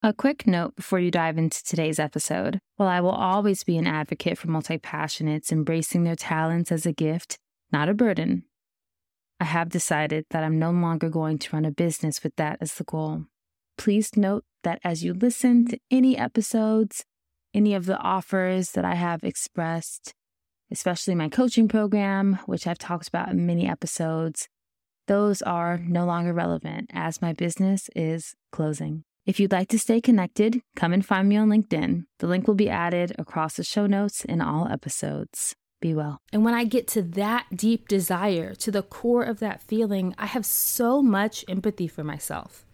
A 0.00 0.12
quick 0.12 0.46
note 0.46 0.76
before 0.76 1.00
you 1.00 1.10
dive 1.10 1.38
into 1.38 1.64
today's 1.64 1.98
episode. 1.98 2.60
While 2.76 2.88
I 2.88 3.00
will 3.00 3.10
always 3.10 3.64
be 3.64 3.76
an 3.78 3.88
advocate 3.88 4.38
for 4.38 4.46
multi 4.48 4.78
passionates 4.78 5.50
embracing 5.50 6.04
their 6.04 6.14
talents 6.14 6.70
as 6.70 6.86
a 6.86 6.92
gift, 6.92 7.36
not 7.72 7.88
a 7.88 7.94
burden, 7.94 8.44
I 9.40 9.44
have 9.46 9.70
decided 9.70 10.26
that 10.30 10.44
I'm 10.44 10.56
no 10.56 10.70
longer 10.70 11.08
going 11.08 11.38
to 11.38 11.52
run 11.52 11.64
a 11.64 11.72
business 11.72 12.22
with 12.22 12.36
that 12.36 12.58
as 12.60 12.74
the 12.74 12.84
goal. 12.84 13.24
Please 13.76 14.16
note 14.16 14.44
that 14.62 14.78
as 14.84 15.02
you 15.02 15.14
listen 15.14 15.66
to 15.66 15.80
any 15.90 16.16
episodes, 16.16 17.04
any 17.52 17.74
of 17.74 17.86
the 17.86 17.98
offers 17.98 18.70
that 18.72 18.84
I 18.84 18.94
have 18.94 19.24
expressed, 19.24 20.14
especially 20.70 21.16
my 21.16 21.28
coaching 21.28 21.66
program, 21.66 22.38
which 22.46 22.68
I've 22.68 22.78
talked 22.78 23.08
about 23.08 23.30
in 23.30 23.46
many 23.46 23.68
episodes, 23.68 24.48
those 25.08 25.42
are 25.42 25.76
no 25.76 26.04
longer 26.06 26.32
relevant 26.32 26.88
as 26.92 27.20
my 27.20 27.32
business 27.32 27.90
is 27.96 28.36
closing. 28.52 29.02
If 29.28 29.38
you'd 29.38 29.52
like 29.52 29.68
to 29.68 29.78
stay 29.78 30.00
connected, 30.00 30.62
come 30.74 30.94
and 30.94 31.04
find 31.04 31.28
me 31.28 31.36
on 31.36 31.50
LinkedIn. 31.50 32.06
The 32.18 32.26
link 32.26 32.48
will 32.48 32.54
be 32.54 32.70
added 32.70 33.14
across 33.18 33.56
the 33.56 33.62
show 33.62 33.86
notes 33.86 34.24
in 34.24 34.40
all 34.40 34.66
episodes. 34.66 35.54
Be 35.82 35.92
well. 35.92 36.16
And 36.32 36.46
when 36.46 36.54
I 36.54 36.64
get 36.64 36.88
to 36.88 37.02
that 37.02 37.44
deep 37.54 37.88
desire, 37.88 38.54
to 38.54 38.70
the 38.70 38.82
core 38.82 39.24
of 39.24 39.38
that 39.40 39.60
feeling, 39.60 40.14
I 40.16 40.24
have 40.24 40.46
so 40.46 41.02
much 41.02 41.44
empathy 41.46 41.86
for 41.86 42.02
myself. 42.02 42.64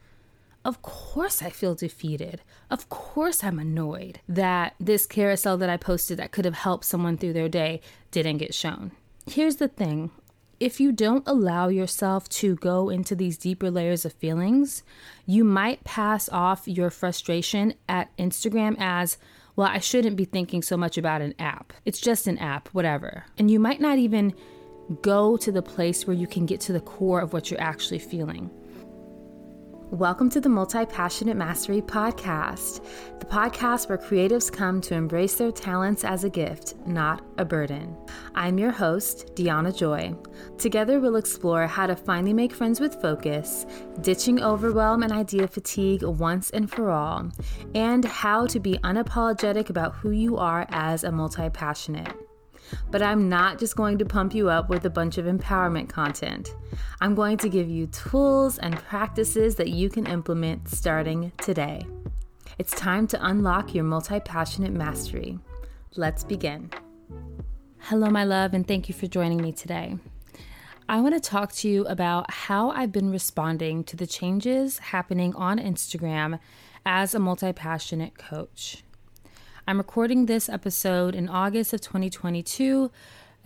Of 0.64 0.80
course, 0.80 1.42
I 1.42 1.50
feel 1.50 1.74
defeated. 1.74 2.40
Of 2.70 2.88
course, 2.88 3.42
I'm 3.42 3.58
annoyed 3.58 4.20
that 4.28 4.76
this 4.78 5.06
carousel 5.06 5.56
that 5.58 5.68
I 5.68 5.76
posted 5.76 6.20
that 6.20 6.30
could 6.30 6.44
have 6.44 6.54
helped 6.54 6.84
someone 6.84 7.18
through 7.18 7.32
their 7.32 7.48
day 7.48 7.80
didn't 8.12 8.38
get 8.38 8.54
shown. 8.54 8.92
Here's 9.26 9.56
the 9.56 9.66
thing 9.66 10.12
if 10.60 10.80
you 10.80 10.92
don't 10.92 11.26
allow 11.26 11.68
yourself 11.68 12.28
to 12.30 12.56
go 12.56 12.88
into 12.88 13.14
these 13.14 13.38
deeper 13.38 13.70
layers 13.70 14.04
of 14.04 14.12
feelings, 14.12 14.82
you 15.26 15.44
might 15.44 15.84
pass 15.84 16.28
off 16.28 16.66
your 16.66 16.90
frustration 16.90 17.74
at 17.88 18.16
Instagram 18.16 18.76
as, 18.78 19.16
well, 19.56 19.68
I 19.68 19.78
shouldn't 19.78 20.16
be 20.16 20.24
thinking 20.24 20.62
so 20.62 20.76
much 20.76 20.98
about 20.98 21.22
an 21.22 21.34
app. 21.38 21.72
It's 21.84 22.00
just 22.00 22.26
an 22.26 22.38
app, 22.38 22.68
whatever. 22.68 23.24
And 23.38 23.50
you 23.50 23.60
might 23.60 23.80
not 23.80 23.98
even 23.98 24.34
go 25.02 25.36
to 25.36 25.52
the 25.52 25.62
place 25.62 26.06
where 26.06 26.16
you 26.16 26.26
can 26.26 26.46
get 26.46 26.60
to 26.62 26.72
the 26.72 26.80
core 26.80 27.20
of 27.20 27.32
what 27.32 27.50
you're 27.50 27.60
actually 27.60 27.98
feeling. 27.98 28.50
Welcome 29.90 30.30
to 30.30 30.40
the 30.40 30.48
Multi 30.48 30.86
Passionate 30.86 31.36
Mastery 31.36 31.82
Podcast, 31.82 32.82
the 33.20 33.26
podcast 33.26 33.88
where 33.88 33.98
creatives 33.98 34.50
come 34.50 34.80
to 34.80 34.94
embrace 34.94 35.34
their 35.36 35.52
talents 35.52 36.04
as 36.04 36.24
a 36.24 36.30
gift, 36.30 36.74
not 36.86 37.22
a 37.36 37.44
burden. 37.44 37.94
I'm 38.34 38.58
your 38.58 38.70
host, 38.70 39.34
Deanna 39.36 39.76
Joi. 39.76 40.14
Together, 40.56 41.00
we'll 41.00 41.16
explore 41.16 41.66
how 41.66 41.86
to 41.86 41.94
finally 41.94 42.32
make 42.32 42.54
friends 42.54 42.80
with 42.80 43.00
focus, 43.00 43.66
ditching 44.00 44.42
overwhelm 44.42 45.02
and 45.02 45.12
idea 45.12 45.46
fatigue 45.46 46.02
once 46.02 46.48
and 46.50 46.68
for 46.68 46.90
all, 46.90 47.30
and 47.74 48.06
how 48.06 48.46
to 48.46 48.58
be 48.58 48.78
unapologetic 48.78 49.68
about 49.68 49.94
who 49.96 50.10
you 50.10 50.38
are 50.38 50.66
as 50.70 51.04
a 51.04 51.12
multi 51.12 51.50
passionate. 51.50 52.23
But 52.90 53.02
I'm 53.02 53.28
not 53.28 53.58
just 53.58 53.76
going 53.76 53.98
to 53.98 54.04
pump 54.04 54.34
you 54.34 54.48
up 54.48 54.68
with 54.68 54.84
a 54.84 54.90
bunch 54.90 55.18
of 55.18 55.26
empowerment 55.26 55.88
content. 55.88 56.54
I'm 57.00 57.14
going 57.14 57.38
to 57.38 57.48
give 57.48 57.68
you 57.68 57.86
tools 57.88 58.58
and 58.58 58.76
practices 58.76 59.56
that 59.56 59.68
you 59.68 59.88
can 59.90 60.06
implement 60.06 60.68
starting 60.68 61.32
today. 61.38 61.86
It's 62.58 62.72
time 62.72 63.06
to 63.08 63.26
unlock 63.26 63.74
your 63.74 63.84
multi 63.84 64.20
passionate 64.20 64.72
mastery. 64.72 65.38
Let's 65.96 66.24
begin. 66.24 66.70
Hello, 67.78 68.08
my 68.08 68.24
love, 68.24 68.54
and 68.54 68.66
thank 68.66 68.88
you 68.88 68.94
for 68.94 69.06
joining 69.06 69.42
me 69.42 69.52
today. 69.52 69.98
I 70.88 71.00
want 71.00 71.14
to 71.14 71.20
talk 71.20 71.52
to 71.52 71.68
you 71.68 71.86
about 71.86 72.30
how 72.30 72.70
I've 72.70 72.92
been 72.92 73.10
responding 73.10 73.84
to 73.84 73.96
the 73.96 74.06
changes 74.06 74.78
happening 74.78 75.34
on 75.34 75.58
Instagram 75.58 76.38
as 76.84 77.14
a 77.14 77.18
multi 77.18 77.52
passionate 77.52 78.18
coach. 78.18 78.84
I'm 79.66 79.78
recording 79.78 80.26
this 80.26 80.50
episode 80.50 81.14
in 81.14 81.26
August 81.26 81.72
of 81.72 81.80
2022, 81.80 82.90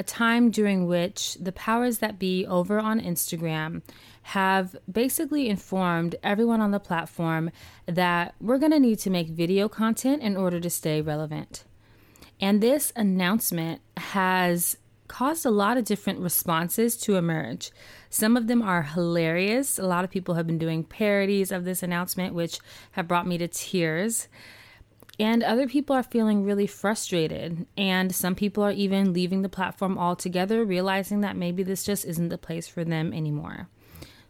a 0.01 0.03
time 0.03 0.51
during 0.51 0.89
which 0.89 1.37
the 1.41 1.53
powers 1.53 1.99
that 1.99 2.19
be 2.19 2.45
over 2.45 2.81
on 2.81 3.01
Instagram 3.01 3.83
have 4.23 4.75
basically 4.91 5.49
informed 5.49 6.17
everyone 6.25 6.61
on 6.61 6.73
the 6.73 6.81
platform 6.81 7.53
that 7.87 8.35
we're 8.41 8.59
going 8.59 8.73
to 8.73 8.81
need 8.81 8.99
to 8.99 9.11
make 9.11 9.29
video 9.29 9.69
content 9.69 10.21
in 10.21 10.37
order 10.37 10.59
to 10.59 10.69
stay 10.69 11.01
relevant. 11.01 11.63
And 12.41 12.61
this 12.61 12.93
announcement 12.97 13.81
has 13.97 14.77
caused 15.07 15.47
a 15.47 15.51
lot 15.51 15.77
of 15.77 15.85
different 15.85 16.19
responses 16.19 16.97
to 16.97 17.15
emerge. 17.15 17.71
Some 18.11 18.37
of 18.37 18.49
them 18.49 18.61
are 18.61 18.83
hilarious. 18.83 19.79
A 19.79 19.87
lot 19.87 20.03
of 20.03 20.11
people 20.11 20.35
have 20.35 20.49
been 20.49 20.59
doing 20.59 20.83
parodies 20.83 21.53
of 21.53 21.65
this 21.65 21.85
announcement, 21.85 22.35
which 22.35 22.59
have 22.93 23.07
brought 23.07 23.29
me 23.29 23.39
to 23.39 23.47
tears. 23.47 24.27
And 25.19 25.43
other 25.43 25.67
people 25.67 25.97
are 25.97 26.03
feeling 26.03 26.45
really 26.45 26.67
frustrated. 26.67 27.67
And 27.77 28.15
some 28.15 28.35
people 28.35 28.63
are 28.63 28.73
even 28.73 29.13
leaving 29.13 29.43
the 29.43 29.49
platform 29.49 29.99
altogether, 29.99 30.65
realizing 30.65 31.21
that 31.23 31.37
maybe 31.37 31.63
this 31.63 31.85
just 31.85 32.05
isn't 32.05 32.29
the 32.29 32.39
place 32.39 32.69
for 32.69 32.85
them 32.85 33.13
anymore. 33.13 33.69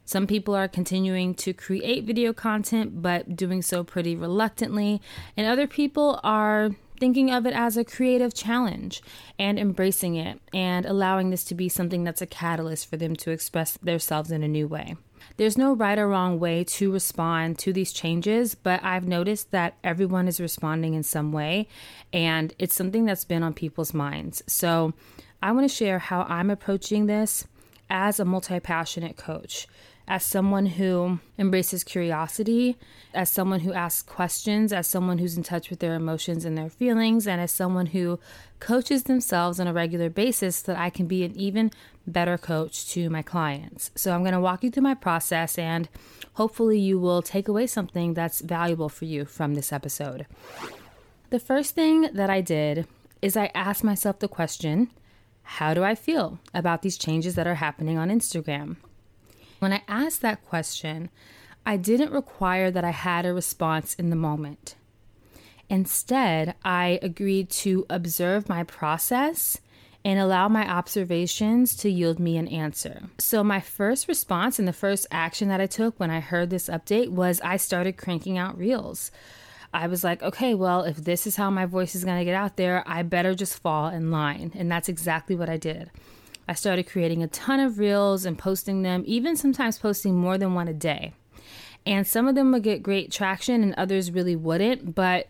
Some 0.03 0.25
people 0.25 0.55
are 0.55 0.67
continuing 0.67 1.35
to 1.35 1.53
create 1.53 2.05
video 2.05 2.33
content, 2.33 3.03
but 3.03 3.35
doing 3.35 3.61
so 3.61 3.83
pretty 3.83 4.15
reluctantly. 4.15 4.99
And 5.37 5.45
other 5.45 5.67
people 5.67 6.19
are 6.23 6.71
thinking 6.99 7.29
of 7.31 7.45
it 7.45 7.53
as 7.53 7.77
a 7.77 7.83
creative 7.83 8.33
challenge 8.33 9.03
and 9.37 9.59
embracing 9.59 10.15
it 10.15 10.41
and 10.51 10.85
allowing 10.87 11.29
this 11.29 11.43
to 11.45 11.55
be 11.55 11.69
something 11.69 12.03
that's 12.03 12.23
a 12.23 12.27
catalyst 12.27 12.89
for 12.89 12.97
them 12.97 13.15
to 13.17 13.29
express 13.29 13.77
themselves 13.77 14.31
in 14.31 14.41
a 14.41 14.47
new 14.47 14.67
way. 14.67 14.95
There's 15.39 15.57
no 15.57 15.73
right 15.73 15.97
or 15.97 16.09
wrong 16.09 16.37
way 16.37 16.65
to 16.65 16.91
respond 16.91 17.57
to 17.59 17.71
these 17.71 17.93
changes, 17.93 18.55
but 18.55 18.83
I've 18.83 19.07
noticed 19.07 19.51
that 19.51 19.77
everyone 19.85 20.27
is 20.27 20.41
responding 20.41 20.95
in 20.95 21.03
some 21.03 21.31
way, 21.31 21.69
and 22.11 22.53
it's 22.59 22.75
something 22.75 23.05
that's 23.05 23.23
been 23.23 23.41
on 23.41 23.53
people's 23.53 23.93
minds. 23.93 24.43
So 24.47 24.91
I 25.41 25.53
want 25.53 25.63
to 25.63 25.73
share 25.73 25.97
how 25.97 26.23
I'm 26.23 26.49
approaching 26.49 27.05
this 27.05 27.47
as 27.89 28.19
a 28.19 28.25
multi 28.25 28.59
passionate 28.59 29.15
coach 29.15 29.65
as 30.09 30.23
someone 30.23 30.65
who 30.65 31.19
embraces 31.37 31.83
curiosity, 31.83 32.75
as 33.13 33.31
someone 33.31 33.59
who 33.59 33.71
asks 33.71 34.01
questions, 34.01 34.73
as 34.73 34.87
someone 34.87 35.19
who's 35.19 35.37
in 35.37 35.43
touch 35.43 35.69
with 35.69 35.79
their 35.79 35.93
emotions 35.93 36.43
and 36.43 36.57
their 36.57 36.69
feelings, 36.69 37.27
and 37.27 37.39
as 37.39 37.51
someone 37.51 37.85
who 37.85 38.19
coaches 38.59 39.03
themselves 39.03 39.59
on 39.59 39.67
a 39.67 39.73
regular 39.73 40.09
basis 40.09 40.57
so 40.57 40.73
that 40.73 40.81
I 40.81 40.89
can 40.89 41.05
be 41.05 41.23
an 41.23 41.33
even 41.37 41.71
better 42.09 42.37
coach 42.37 42.87
to 42.89 43.09
my 43.09 43.21
clients. 43.21 43.91
So 43.95 44.11
I'm 44.11 44.21
going 44.21 44.33
to 44.33 44.39
walk 44.39 44.63
you 44.63 44.71
through 44.71 44.83
my 44.83 44.93
process 44.93 45.57
and 45.57 45.87
hopefully 46.33 46.79
you 46.79 46.99
will 46.99 47.21
take 47.21 47.47
away 47.47 47.67
something 47.67 48.13
that's 48.13 48.41
valuable 48.41 48.89
for 48.89 49.05
you 49.05 49.25
from 49.25 49.55
this 49.55 49.71
episode. 49.71 50.25
The 51.29 51.39
first 51.39 51.75
thing 51.75 52.09
that 52.13 52.29
I 52.29 52.41
did 52.41 52.87
is 53.21 53.37
I 53.37 53.51
asked 53.53 53.83
myself 53.83 54.19
the 54.19 54.27
question, 54.27 54.89
how 55.43 55.73
do 55.73 55.83
I 55.83 55.95
feel 55.95 56.39
about 56.53 56.81
these 56.81 56.97
changes 56.97 57.35
that 57.35 57.47
are 57.47 57.55
happening 57.55 57.97
on 57.97 58.09
Instagram? 58.09 58.77
When 59.59 59.73
I 59.73 59.81
asked 59.87 60.21
that 60.21 60.45
question, 60.45 61.09
I 61.65 61.77
didn't 61.77 62.11
require 62.11 62.71
that 62.71 62.85
I 62.85 62.91
had 62.91 63.25
a 63.25 63.33
response 63.33 63.93
in 63.95 64.09
the 64.09 64.15
moment. 64.15 64.75
Instead, 65.69 66.55
I 66.63 66.99
agreed 67.01 67.49
to 67.51 67.85
observe 67.89 68.49
my 68.49 68.63
process 68.63 69.59
and 70.05 70.19
allow 70.19 70.47
my 70.47 70.69
observations 70.69 71.75
to 71.77 71.89
yield 71.89 72.19
me 72.19 72.37
an 72.37 72.47
answer. 72.47 73.09
So, 73.17 73.43
my 73.43 73.59
first 73.59 74.07
response 74.07 74.59
and 74.59 74.67
the 74.67 74.73
first 74.73 75.07
action 75.11 75.49
that 75.49 75.61
I 75.61 75.67
took 75.67 75.99
when 75.99 76.09
I 76.09 76.19
heard 76.19 76.49
this 76.49 76.69
update 76.69 77.09
was 77.09 77.41
I 77.41 77.57
started 77.57 77.97
cranking 77.97 78.37
out 78.37 78.57
reels. 78.57 79.11
I 79.73 79.87
was 79.87 80.03
like, 80.03 80.23
okay, 80.23 80.55
well, 80.55 80.83
if 80.83 80.97
this 80.97 81.27
is 81.27 81.35
how 81.35 81.49
my 81.51 81.65
voice 81.65 81.93
is 81.93 82.03
going 82.03 82.17
to 82.17 82.25
get 82.25 82.33
out 82.33 82.57
there, 82.57 82.83
I 82.87 83.03
better 83.03 83.35
just 83.35 83.61
fall 83.61 83.89
in 83.89 84.09
line. 84.09 84.51
And 84.55 84.71
that's 84.71 84.89
exactly 84.89 85.35
what 85.35 85.49
I 85.49 85.57
did. 85.57 85.91
I 86.47 86.53
started 86.53 86.89
creating 86.89 87.21
a 87.21 87.27
ton 87.27 87.59
of 87.59 87.77
reels 87.77 88.25
and 88.25 88.37
posting 88.37 88.81
them, 88.81 89.03
even 89.05 89.35
sometimes 89.35 89.77
posting 89.77 90.15
more 90.15 90.37
than 90.39 90.55
one 90.55 90.67
a 90.67 90.73
day. 90.73 91.13
And 91.85 92.07
some 92.07 92.27
of 92.27 92.33
them 92.33 92.51
would 92.51 92.63
get 92.63 92.81
great 92.81 93.11
traction 93.11 93.61
and 93.61 93.75
others 93.75 94.11
really 94.11 94.35
wouldn't, 94.35 94.95
but 94.95 95.29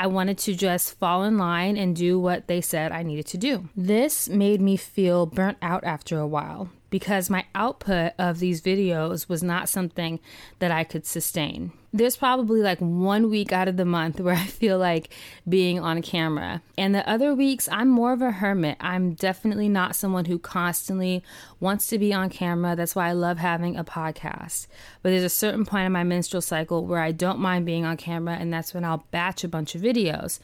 I 0.00 0.06
wanted 0.06 0.38
to 0.38 0.54
just 0.54 0.98
fall 0.98 1.24
in 1.24 1.36
line 1.36 1.76
and 1.76 1.94
do 1.94 2.18
what 2.18 2.46
they 2.46 2.62
said 2.62 2.90
I 2.90 3.02
needed 3.02 3.26
to 3.26 3.36
do. 3.36 3.68
This 3.76 4.30
made 4.30 4.58
me 4.58 4.78
feel 4.78 5.26
burnt 5.26 5.58
out 5.60 5.84
after 5.84 6.18
a 6.18 6.26
while 6.26 6.70
because 6.90 7.30
my 7.30 7.44
output 7.54 8.12
of 8.18 8.40
these 8.40 8.60
videos 8.60 9.28
was 9.28 9.42
not 9.42 9.68
something 9.68 10.20
that 10.58 10.70
I 10.70 10.84
could 10.84 11.06
sustain. 11.06 11.72
There's 11.92 12.16
probably 12.16 12.60
like 12.60 12.78
one 12.78 13.30
week 13.30 13.52
out 13.52 13.66
of 13.66 13.76
the 13.76 13.84
month 13.84 14.20
where 14.20 14.34
I 14.34 14.44
feel 14.44 14.78
like 14.78 15.12
being 15.48 15.80
on 15.80 16.02
camera. 16.02 16.62
And 16.76 16.94
the 16.94 17.08
other 17.08 17.34
weeks, 17.34 17.68
I'm 17.72 17.88
more 17.88 18.12
of 18.12 18.22
a 18.22 18.30
hermit. 18.30 18.76
I'm 18.80 19.14
definitely 19.14 19.68
not 19.68 19.96
someone 19.96 20.26
who 20.26 20.38
constantly 20.38 21.24
wants 21.58 21.86
to 21.88 21.98
be 21.98 22.12
on 22.12 22.30
camera. 22.30 22.76
That's 22.76 22.94
why 22.94 23.08
I 23.08 23.12
love 23.12 23.38
having 23.38 23.76
a 23.76 23.84
podcast. 23.84 24.66
But 25.02 25.10
there's 25.10 25.24
a 25.24 25.28
certain 25.28 25.64
point 25.64 25.86
in 25.86 25.92
my 25.92 26.04
menstrual 26.04 26.42
cycle 26.42 26.86
where 26.86 27.00
I 27.00 27.12
don't 27.12 27.40
mind 27.40 27.66
being 27.66 27.84
on 27.84 27.96
camera, 27.96 28.34
and 28.34 28.52
that's 28.52 28.74
when 28.74 28.84
I'll 28.84 29.04
batch 29.10 29.42
a 29.42 29.48
bunch 29.48 29.74
of 29.74 29.80
videos. 29.80 30.38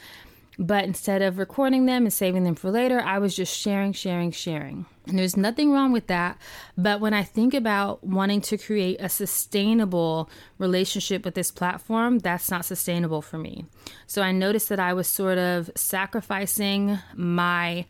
But 0.58 0.84
instead 0.84 1.22
of 1.22 1.38
recording 1.38 1.86
them 1.86 2.04
and 2.04 2.12
saving 2.12 2.44
them 2.44 2.54
for 2.54 2.70
later, 2.70 3.00
I 3.00 3.18
was 3.18 3.36
just 3.36 3.56
sharing, 3.56 3.92
sharing, 3.92 4.30
sharing. 4.30 4.86
And 5.06 5.18
there's 5.18 5.36
nothing 5.36 5.70
wrong 5.70 5.92
with 5.92 6.06
that. 6.08 6.38
But 6.76 7.00
when 7.00 7.14
I 7.14 7.22
think 7.22 7.54
about 7.54 8.02
wanting 8.02 8.40
to 8.42 8.58
create 8.58 8.96
a 9.00 9.08
sustainable 9.08 10.30
relationship 10.58 11.24
with 11.24 11.34
this 11.34 11.50
platform, 11.50 12.18
that's 12.18 12.50
not 12.50 12.64
sustainable 12.64 13.22
for 13.22 13.38
me. 13.38 13.66
So 14.06 14.22
I 14.22 14.32
noticed 14.32 14.68
that 14.70 14.80
I 14.80 14.94
was 14.94 15.06
sort 15.06 15.38
of 15.38 15.70
sacrificing 15.76 16.98
my 17.14 17.86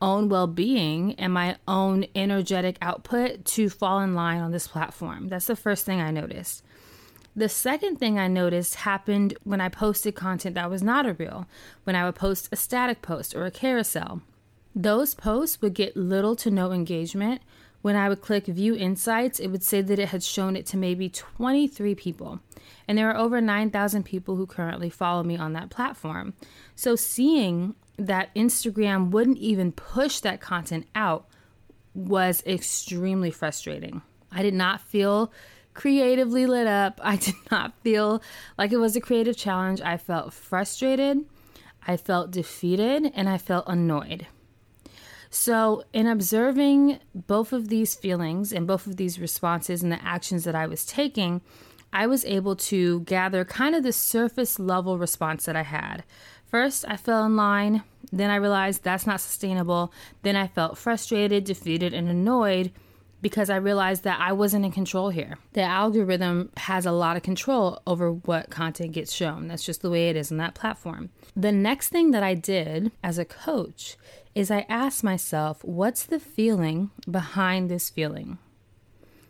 own 0.00 0.28
well 0.28 0.46
being 0.46 1.14
and 1.14 1.32
my 1.32 1.56
own 1.66 2.06
energetic 2.14 2.76
output 2.80 3.44
to 3.44 3.68
fall 3.68 4.00
in 4.00 4.14
line 4.14 4.40
on 4.40 4.52
this 4.52 4.68
platform. 4.68 5.28
That's 5.28 5.46
the 5.46 5.56
first 5.56 5.84
thing 5.84 6.00
I 6.00 6.10
noticed. 6.10 6.62
The 7.36 7.48
second 7.48 7.96
thing 7.96 8.18
I 8.18 8.26
noticed 8.26 8.76
happened 8.76 9.36
when 9.44 9.60
I 9.60 9.68
posted 9.68 10.14
content 10.14 10.54
that 10.54 10.70
was 10.70 10.82
not 10.82 11.06
a 11.06 11.12
reel, 11.12 11.46
when 11.84 11.94
I 11.94 12.04
would 12.04 12.16
post 12.16 12.48
a 12.50 12.56
static 12.56 13.00
post 13.02 13.34
or 13.34 13.44
a 13.46 13.50
carousel. 13.50 14.22
Those 14.74 15.14
posts 15.14 15.60
would 15.60 15.74
get 15.74 15.96
little 15.96 16.36
to 16.36 16.50
no 16.50 16.72
engagement. 16.72 17.42
When 17.80 17.94
I 17.94 18.08
would 18.08 18.22
click 18.22 18.46
view 18.46 18.74
insights, 18.74 19.38
it 19.38 19.48
would 19.48 19.62
say 19.62 19.82
that 19.82 19.98
it 19.98 20.08
had 20.08 20.22
shown 20.22 20.56
it 20.56 20.66
to 20.66 20.76
maybe 20.76 21.08
23 21.08 21.94
people. 21.94 22.40
And 22.86 22.98
there 22.98 23.10
are 23.10 23.16
over 23.16 23.40
9,000 23.40 24.04
people 24.04 24.36
who 24.36 24.46
currently 24.46 24.90
follow 24.90 25.22
me 25.22 25.36
on 25.36 25.52
that 25.52 25.70
platform. 25.70 26.34
So 26.74 26.96
seeing 26.96 27.76
that 27.96 28.34
Instagram 28.34 29.10
wouldn't 29.10 29.38
even 29.38 29.72
push 29.72 30.20
that 30.20 30.40
content 30.40 30.86
out 30.94 31.26
was 31.94 32.42
extremely 32.46 33.30
frustrating. 33.30 34.02
I 34.30 34.42
did 34.42 34.54
not 34.54 34.80
feel 34.80 35.32
creatively 35.78 36.44
lit 36.44 36.66
up. 36.66 37.00
I 37.04 37.16
did 37.16 37.36
not 37.50 37.72
feel 37.82 38.20
like 38.58 38.72
it 38.72 38.78
was 38.78 38.96
a 38.96 39.00
creative 39.00 39.36
challenge. 39.36 39.80
I 39.80 39.96
felt 39.96 40.34
frustrated, 40.34 41.24
I 41.86 41.96
felt 41.96 42.32
defeated, 42.32 43.12
and 43.14 43.28
I 43.28 43.38
felt 43.38 43.64
annoyed. 43.68 44.26
So, 45.30 45.84
in 45.92 46.06
observing 46.06 47.00
both 47.14 47.52
of 47.52 47.68
these 47.68 47.94
feelings 47.94 48.50
and 48.52 48.66
both 48.66 48.86
of 48.86 48.96
these 48.96 49.20
responses 49.20 49.82
and 49.82 49.92
the 49.92 50.02
actions 50.02 50.44
that 50.44 50.54
I 50.54 50.66
was 50.66 50.86
taking, 50.86 51.42
I 51.92 52.06
was 52.06 52.24
able 52.24 52.56
to 52.56 53.00
gather 53.00 53.44
kind 53.44 53.74
of 53.74 53.82
the 53.82 53.92
surface 53.92 54.58
level 54.58 54.98
response 54.98 55.44
that 55.44 55.56
I 55.56 55.62
had. 55.62 56.02
First, 56.46 56.86
I 56.88 56.96
fell 56.96 57.24
in 57.24 57.36
line. 57.36 57.82
Then 58.10 58.30
I 58.30 58.36
realized 58.36 58.82
that's 58.82 59.06
not 59.06 59.20
sustainable. 59.20 59.92
Then 60.22 60.34
I 60.34 60.46
felt 60.46 60.78
frustrated, 60.78 61.44
defeated, 61.44 61.92
and 61.92 62.08
annoyed 62.08 62.72
because 63.20 63.50
I 63.50 63.56
realized 63.56 64.04
that 64.04 64.20
I 64.20 64.32
wasn't 64.32 64.64
in 64.64 64.72
control 64.72 65.10
here. 65.10 65.38
The 65.52 65.62
algorithm 65.62 66.50
has 66.56 66.86
a 66.86 66.92
lot 66.92 67.16
of 67.16 67.22
control 67.22 67.82
over 67.86 68.12
what 68.12 68.50
content 68.50 68.92
gets 68.92 69.12
shown. 69.12 69.48
That's 69.48 69.64
just 69.64 69.82
the 69.82 69.90
way 69.90 70.08
it 70.08 70.16
is 70.16 70.30
on 70.30 70.38
that 70.38 70.54
platform. 70.54 71.10
The 71.34 71.52
next 71.52 71.88
thing 71.88 72.12
that 72.12 72.22
I 72.22 72.34
did 72.34 72.92
as 73.02 73.18
a 73.18 73.24
coach 73.24 73.96
is 74.34 74.50
I 74.50 74.66
asked 74.68 75.02
myself, 75.02 75.64
what's 75.64 76.04
the 76.04 76.20
feeling 76.20 76.90
behind 77.10 77.68
this 77.68 77.90
feeling? 77.90 78.38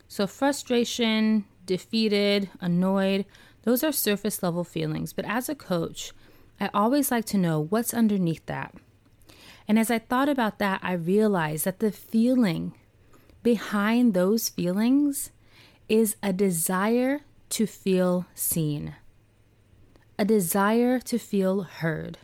So, 0.07 0.27
frustration, 0.27 1.45
defeated, 1.65 2.51
annoyed, 2.61 3.27
those 3.63 3.85
are 3.85 3.93
surface 3.93 4.43
level 4.43 4.65
feelings. 4.65 5.13
But 5.13 5.27
as 5.27 5.49
a 5.49 5.55
coach, 5.55 6.13
I 6.61 6.71
always 6.75 7.11
like 7.11 7.27
to 7.27 7.39
know 7.39 7.61
what's 7.61 7.95
underneath 7.95 8.45
that. 8.47 8.75
And 9.67 9.79
as 9.79 9.91
I 9.91 9.99
thought 9.99 10.29
about 10.29 10.59
that, 10.59 10.81
I 10.83 10.93
realized 10.93 11.67
that 11.67 11.79
the 11.79 11.93
feeling 11.93 12.73
behind 13.49 14.13
those 14.13 14.51
feelings 14.51 15.31
is 15.89 16.17
a 16.23 16.35
desire 16.35 17.23
to 17.49 17.67
feel 17.67 18.27
seen, 18.35 18.95
a 20.19 20.25
desire 20.27 21.01
to 21.01 21.19
feel 21.19 21.63
heard, 21.63 22.19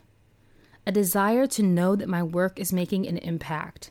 a 0.87 0.93
desire 0.93 1.47
to 1.47 1.63
know 1.63 1.97
that 1.97 2.11
my 2.11 2.23
work 2.23 2.61
is 2.61 2.75
making 2.75 3.07
an 3.07 3.17
impact, 3.17 3.91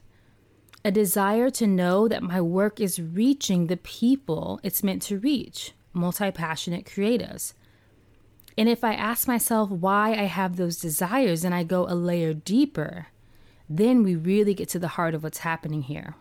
a 0.85 0.91
desire 0.91 1.50
to 1.50 1.65
know 1.65 2.07
that 2.07 2.21
my 2.21 2.39
work 2.39 2.80
is 2.80 3.01
reaching 3.01 3.65
the 3.65 3.77
people 3.77 4.59
it's 4.62 4.83
meant 4.83 5.01
to 5.01 5.18
reach, 5.18 5.74
multi 5.91 6.30
passionate 6.30 6.85
creatives. 6.85 7.53
And 8.56 8.69
if 8.69 8.83
I 8.83 8.94
ask 8.94 9.27
myself 9.27 9.71
why 9.71 10.12
I 10.12 10.25
have 10.25 10.56
those 10.56 10.77
desires 10.77 11.44
and 11.44 11.56
I 11.56 11.63
go 11.63 11.88
a 11.88 11.95
layer 11.95 12.35
deeper, 12.35 13.07
then 13.68 14.03
we 14.03 14.13
really 14.13 14.53
get 14.53 14.69
to 14.69 14.77
the 14.77 14.89
heart 15.00 15.15
of 15.15 15.24
what's 15.24 15.39
happening 15.39 15.81
here. 15.81 16.13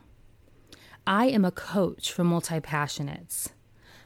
I 1.06 1.26
am 1.26 1.44
a 1.44 1.50
coach 1.50 2.12
for 2.12 2.22
multi 2.22 2.60
passionates. 2.60 3.48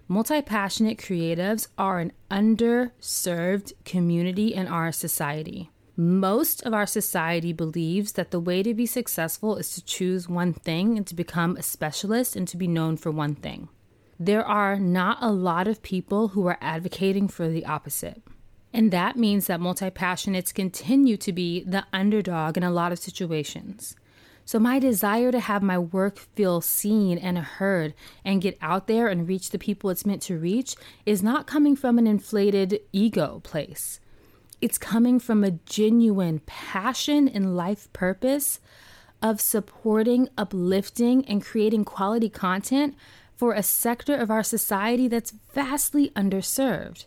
Multi 0.09 0.41
passionate 0.41 0.97
creatives 0.97 1.69
are 1.77 1.99
an 1.99 2.13
underserved 2.31 3.75
community 3.85 4.55
in 4.55 4.67
our 4.67 4.93
society. 4.93 5.71
Most 5.95 6.63
of 6.63 6.73
our 6.73 6.87
society 6.87 7.53
believes 7.53 8.13
that 8.13 8.31
the 8.31 8.41
way 8.41 8.63
to 8.63 8.73
be 8.73 8.87
successful 8.87 9.57
is 9.57 9.75
to 9.75 9.85
choose 9.85 10.29
one 10.29 10.55
thing 10.55 10.97
and 10.97 11.07
to 11.07 11.15
become 11.15 11.57
a 11.57 11.63
specialist 11.63 12.35
and 12.35 12.49
to 12.49 12.57
be 12.57 12.67
known 12.67 12.97
for 12.97 13.11
one 13.11 13.35
thing. 13.35 13.69
There 14.19 14.45
are 14.45 14.79
not 14.79 15.19
a 15.21 15.31
lot 15.31 15.69
of 15.69 15.83
people 15.83 16.29
who 16.29 16.47
are 16.47 16.59
advocating 16.63 17.29
for 17.29 17.49
the 17.49 17.67
opposite. 17.67 18.23
And 18.73 18.91
that 18.91 19.17
means 19.17 19.49
that 19.49 19.61
multi 19.61 19.91
passionates 19.91 20.55
continue 20.55 21.19
to 21.19 21.33
be 21.33 21.63
the 21.63 21.85
underdog 21.93 22.57
in 22.57 22.63
a 22.63 22.71
lot 22.71 22.93
of 22.93 22.99
situations. 22.99 23.97
So, 24.47 24.61
my 24.61 24.79
desire 24.79 25.33
to 25.33 25.41
have 25.41 25.61
my 25.61 25.77
work 25.77 26.19
feel 26.19 26.61
seen 26.61 27.19
and 27.19 27.37
heard 27.37 27.95
and 28.25 28.41
get 28.41 28.57
out 28.63 28.87
there 28.87 29.09
and 29.09 29.27
reach 29.27 29.51
the 29.51 29.59
people 29.59 29.91
it's 29.91 30.07
meant 30.07 30.23
to 30.23 30.39
reach 30.39 30.77
is 31.05 31.21
not 31.21 31.49
coming 31.49 31.75
from 31.75 31.99
an 31.99 32.07
inflated 32.07 32.81
ego 32.93 33.41
place. 33.43 33.99
It's 34.61 34.79
coming 34.79 35.19
from 35.19 35.43
a 35.43 35.51
genuine 35.51 36.41
passion 36.47 37.29
and 37.29 37.57
life 37.57 37.93
purpose 37.93 38.61
of 39.21 39.41
supporting, 39.41 40.29
uplifting, 40.39 41.27
and 41.27 41.45
creating 41.45 41.85
quality 41.85 42.29
content 42.29 42.95
for 43.35 43.53
a 43.53 43.65
sector 43.65 44.15
of 44.15 44.31
our 44.31 44.45
society 44.45 45.09
that's 45.09 45.35
vastly 45.53 46.11
underserved 46.11 47.07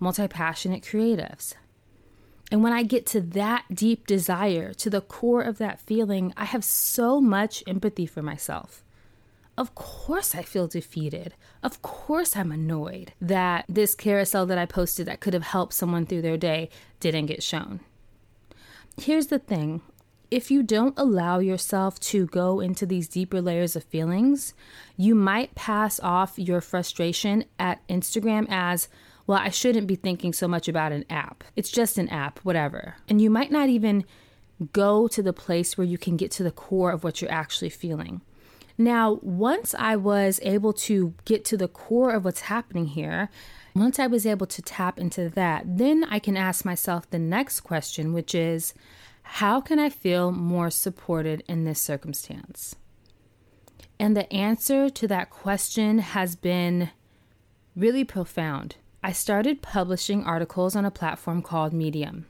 multi 0.00 0.26
passionate 0.26 0.82
creatives. 0.82 1.52
And 2.50 2.62
when 2.62 2.72
I 2.72 2.82
get 2.82 3.06
to 3.06 3.20
that 3.20 3.64
deep 3.72 4.06
desire, 4.06 4.72
to 4.74 4.88
the 4.88 5.02
core 5.02 5.42
of 5.42 5.58
that 5.58 5.80
feeling, 5.80 6.32
I 6.36 6.44
have 6.46 6.64
so 6.64 7.20
much 7.20 7.62
empathy 7.66 8.06
for 8.06 8.22
myself. 8.22 8.82
Of 9.58 9.74
course, 9.74 10.34
I 10.34 10.42
feel 10.42 10.68
defeated. 10.68 11.34
Of 11.62 11.82
course, 11.82 12.36
I'm 12.36 12.52
annoyed 12.52 13.12
that 13.20 13.64
this 13.68 13.94
carousel 13.94 14.46
that 14.46 14.56
I 14.56 14.66
posted 14.66 15.06
that 15.06 15.20
could 15.20 15.34
have 15.34 15.42
helped 15.42 15.74
someone 15.74 16.06
through 16.06 16.22
their 16.22 16.36
day 16.36 16.70
didn't 17.00 17.26
get 17.26 17.42
shown. 17.42 17.80
Here's 18.96 19.26
the 19.26 19.38
thing 19.38 19.82
if 20.30 20.50
you 20.50 20.62
don't 20.62 20.94
allow 20.98 21.38
yourself 21.38 21.98
to 22.00 22.26
go 22.26 22.60
into 22.60 22.84
these 22.84 23.08
deeper 23.08 23.40
layers 23.40 23.74
of 23.74 23.84
feelings, 23.84 24.54
you 24.96 25.14
might 25.14 25.54
pass 25.54 25.98
off 26.00 26.38
your 26.38 26.60
frustration 26.60 27.44
at 27.58 27.86
Instagram 27.88 28.46
as, 28.50 28.88
well, 29.28 29.38
I 29.38 29.50
shouldn't 29.50 29.86
be 29.86 29.94
thinking 29.94 30.32
so 30.32 30.48
much 30.48 30.68
about 30.68 30.90
an 30.90 31.04
app. 31.10 31.44
It's 31.54 31.70
just 31.70 31.98
an 31.98 32.08
app, 32.08 32.38
whatever. 32.38 32.96
And 33.10 33.20
you 33.20 33.28
might 33.28 33.52
not 33.52 33.68
even 33.68 34.06
go 34.72 35.06
to 35.06 35.22
the 35.22 35.34
place 35.34 35.76
where 35.76 35.86
you 35.86 35.98
can 35.98 36.16
get 36.16 36.30
to 36.32 36.42
the 36.42 36.50
core 36.50 36.90
of 36.90 37.04
what 37.04 37.20
you're 37.20 37.30
actually 37.30 37.68
feeling. 37.68 38.22
Now, 38.78 39.18
once 39.20 39.74
I 39.78 39.96
was 39.96 40.40
able 40.42 40.72
to 40.72 41.12
get 41.26 41.44
to 41.44 41.58
the 41.58 41.68
core 41.68 42.12
of 42.12 42.24
what's 42.24 42.40
happening 42.42 42.86
here, 42.86 43.28
once 43.74 43.98
I 43.98 44.06
was 44.06 44.24
able 44.24 44.46
to 44.46 44.62
tap 44.62 44.98
into 44.98 45.28
that, 45.28 45.76
then 45.76 46.04
I 46.04 46.20
can 46.20 46.38
ask 46.38 46.64
myself 46.64 47.10
the 47.10 47.18
next 47.18 47.60
question, 47.60 48.14
which 48.14 48.34
is 48.34 48.72
how 49.22 49.60
can 49.60 49.78
I 49.78 49.90
feel 49.90 50.32
more 50.32 50.70
supported 50.70 51.42
in 51.46 51.64
this 51.64 51.82
circumstance? 51.82 52.76
And 54.00 54.16
the 54.16 54.32
answer 54.32 54.88
to 54.88 55.06
that 55.08 55.28
question 55.28 55.98
has 55.98 56.34
been 56.34 56.90
really 57.76 58.04
profound. 58.04 58.76
I 59.00 59.12
started 59.12 59.62
publishing 59.62 60.24
articles 60.24 60.74
on 60.74 60.84
a 60.84 60.90
platform 60.90 61.40
called 61.40 61.72
Medium. 61.72 62.26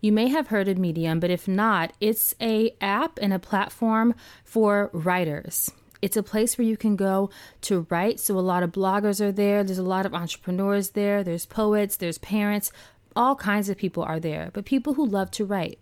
You 0.00 0.12
may 0.12 0.28
have 0.28 0.46
heard 0.46 0.68
of 0.68 0.78
Medium, 0.78 1.18
but 1.18 1.30
if 1.30 1.48
not, 1.48 1.92
it's 2.00 2.34
a 2.40 2.72
app 2.80 3.18
and 3.20 3.32
a 3.32 3.40
platform 3.40 4.14
for 4.44 4.90
writers. 4.92 5.70
It's 6.00 6.16
a 6.16 6.22
place 6.22 6.56
where 6.56 6.66
you 6.66 6.76
can 6.76 6.94
go 6.94 7.30
to 7.62 7.84
write. 7.90 8.20
So 8.20 8.38
a 8.38 8.40
lot 8.40 8.62
of 8.62 8.70
bloggers 8.70 9.20
are 9.20 9.32
there. 9.32 9.64
There's 9.64 9.78
a 9.78 9.82
lot 9.82 10.06
of 10.06 10.14
entrepreneurs 10.14 10.90
there. 10.90 11.24
There's 11.24 11.46
poets, 11.46 11.96
there's 11.96 12.18
parents, 12.18 12.70
all 13.16 13.34
kinds 13.34 13.68
of 13.68 13.76
people 13.76 14.04
are 14.04 14.20
there, 14.20 14.50
but 14.52 14.64
people 14.64 14.94
who 14.94 15.04
love 15.04 15.32
to 15.32 15.44
write. 15.44 15.80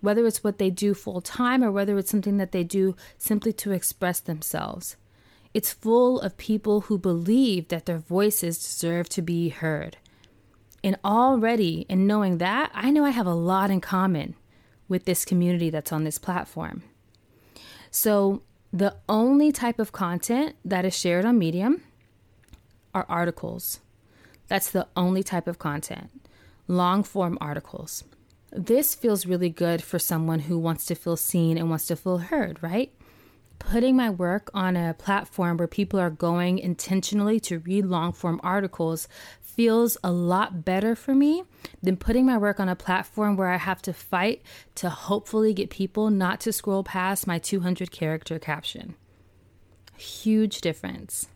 Whether 0.00 0.26
it's 0.26 0.42
what 0.42 0.56
they 0.56 0.70
do 0.70 0.94
full 0.94 1.20
time 1.20 1.62
or 1.62 1.70
whether 1.70 1.98
it's 1.98 2.10
something 2.10 2.38
that 2.38 2.52
they 2.52 2.64
do 2.64 2.96
simply 3.18 3.52
to 3.52 3.72
express 3.72 4.18
themselves. 4.18 4.96
It's 5.54 5.72
full 5.72 6.20
of 6.20 6.36
people 6.36 6.82
who 6.82 6.98
believe 6.98 7.68
that 7.68 7.86
their 7.86 7.98
voices 7.98 8.58
deserve 8.58 9.08
to 9.10 9.22
be 9.22 9.50
heard. 9.50 9.98
And 10.84 10.98
already, 11.04 11.86
in 11.88 12.06
knowing 12.06 12.38
that, 12.38 12.70
I 12.74 12.90
know 12.90 13.04
I 13.04 13.10
have 13.10 13.26
a 13.26 13.34
lot 13.34 13.70
in 13.70 13.80
common 13.80 14.34
with 14.88 15.04
this 15.04 15.24
community 15.24 15.70
that's 15.70 15.92
on 15.92 16.04
this 16.04 16.18
platform. 16.18 16.82
So, 17.90 18.42
the 18.72 18.96
only 19.08 19.52
type 19.52 19.78
of 19.78 19.92
content 19.92 20.56
that 20.64 20.86
is 20.86 20.96
shared 20.96 21.26
on 21.26 21.38
Medium 21.38 21.82
are 22.94 23.04
articles. 23.08 23.80
That's 24.48 24.70
the 24.70 24.88
only 24.96 25.22
type 25.22 25.46
of 25.46 25.58
content 25.58 26.10
long 26.68 27.02
form 27.02 27.36
articles. 27.40 28.04
This 28.50 28.94
feels 28.94 29.26
really 29.26 29.50
good 29.50 29.82
for 29.82 29.98
someone 29.98 30.40
who 30.40 30.58
wants 30.58 30.84
to 30.86 30.94
feel 30.94 31.16
seen 31.16 31.56
and 31.58 31.70
wants 31.70 31.86
to 31.86 31.96
feel 31.96 32.18
heard, 32.18 32.62
right? 32.62 32.92
Putting 33.70 33.96
my 33.96 34.10
work 34.10 34.50
on 34.52 34.76
a 34.76 34.92
platform 34.92 35.56
where 35.56 35.68
people 35.68 35.98
are 35.98 36.10
going 36.10 36.58
intentionally 36.58 37.40
to 37.40 37.60
read 37.60 37.86
long 37.86 38.12
form 38.12 38.38
articles 38.42 39.08
feels 39.40 39.96
a 40.04 40.10
lot 40.10 40.64
better 40.64 40.94
for 40.94 41.14
me 41.14 41.44
than 41.82 41.96
putting 41.96 42.26
my 42.26 42.36
work 42.36 42.60
on 42.60 42.68
a 42.68 42.76
platform 42.76 43.36
where 43.36 43.48
I 43.48 43.56
have 43.56 43.80
to 43.82 43.92
fight 43.92 44.42
to 44.74 44.90
hopefully 44.90 45.54
get 45.54 45.70
people 45.70 46.10
not 46.10 46.40
to 46.40 46.52
scroll 46.52 46.84
past 46.84 47.26
my 47.26 47.38
200 47.38 47.90
character 47.90 48.38
caption. 48.38 48.94
Huge 49.96 50.60
difference. 50.60 51.28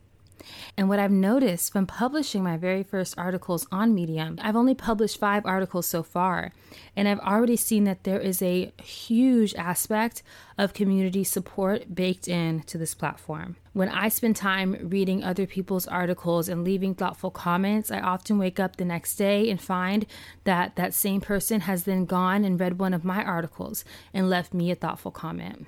And 0.77 0.89
what 0.89 0.99
I've 0.99 1.11
noticed 1.11 1.73
from 1.73 1.87
publishing 1.87 2.43
my 2.43 2.57
very 2.57 2.83
first 2.83 3.15
articles 3.19 3.67
on 3.73 3.95
Medium, 3.95 4.39
I've 4.43 4.57
only 4.57 4.75
published 4.75 5.19
five 5.19 5.45
articles 5.47 5.87
so 5.87 6.03
far, 6.03 6.53
and 6.95 7.09
I've 7.09 7.21
already 7.21 7.57
seen 7.57 7.85
that 7.85 8.05
there 8.05 8.21
is 8.21 8.43
a 8.43 8.73
huge 8.83 9.55
aspect 9.55 10.23
of 10.59 10.75
community 10.75 11.25
support 11.25 11.95
baked 11.95 12.29
in 12.29 12.63
to 12.63 12.79
this 12.79 12.95
platform. 12.95 13.57
When 13.73 13.91
I 13.91 14.09
spend 14.09 14.37
time 14.37 14.77
reading 14.83 15.23
other 15.23 15.47
people's 15.47 15.87
articles 15.87 16.49
and 16.49 16.65
leaving 16.65 16.95
thoughtful 16.95 17.31
comments, 17.31 17.91
I 17.91 18.01
often 18.01 18.39
wake 18.39 18.59
up 18.59 18.77
the 18.77 18.87
next 18.87 19.17
day 19.17 19.51
and 19.51 19.61
find 19.61 20.07
that 20.45 20.77
that 20.77 20.95
same 20.95 21.21
person 21.21 21.61
has 21.61 21.85
then 21.85 22.07
gone 22.07 22.45
and 22.45 22.59
read 22.59 22.79
one 22.79 22.95
of 22.95 23.05
my 23.05 23.23
articles 23.23 23.85
and 24.15 24.31
left 24.31 24.55
me 24.55 24.71
a 24.71 24.75
thoughtful 24.75 25.11
comment. 25.11 25.67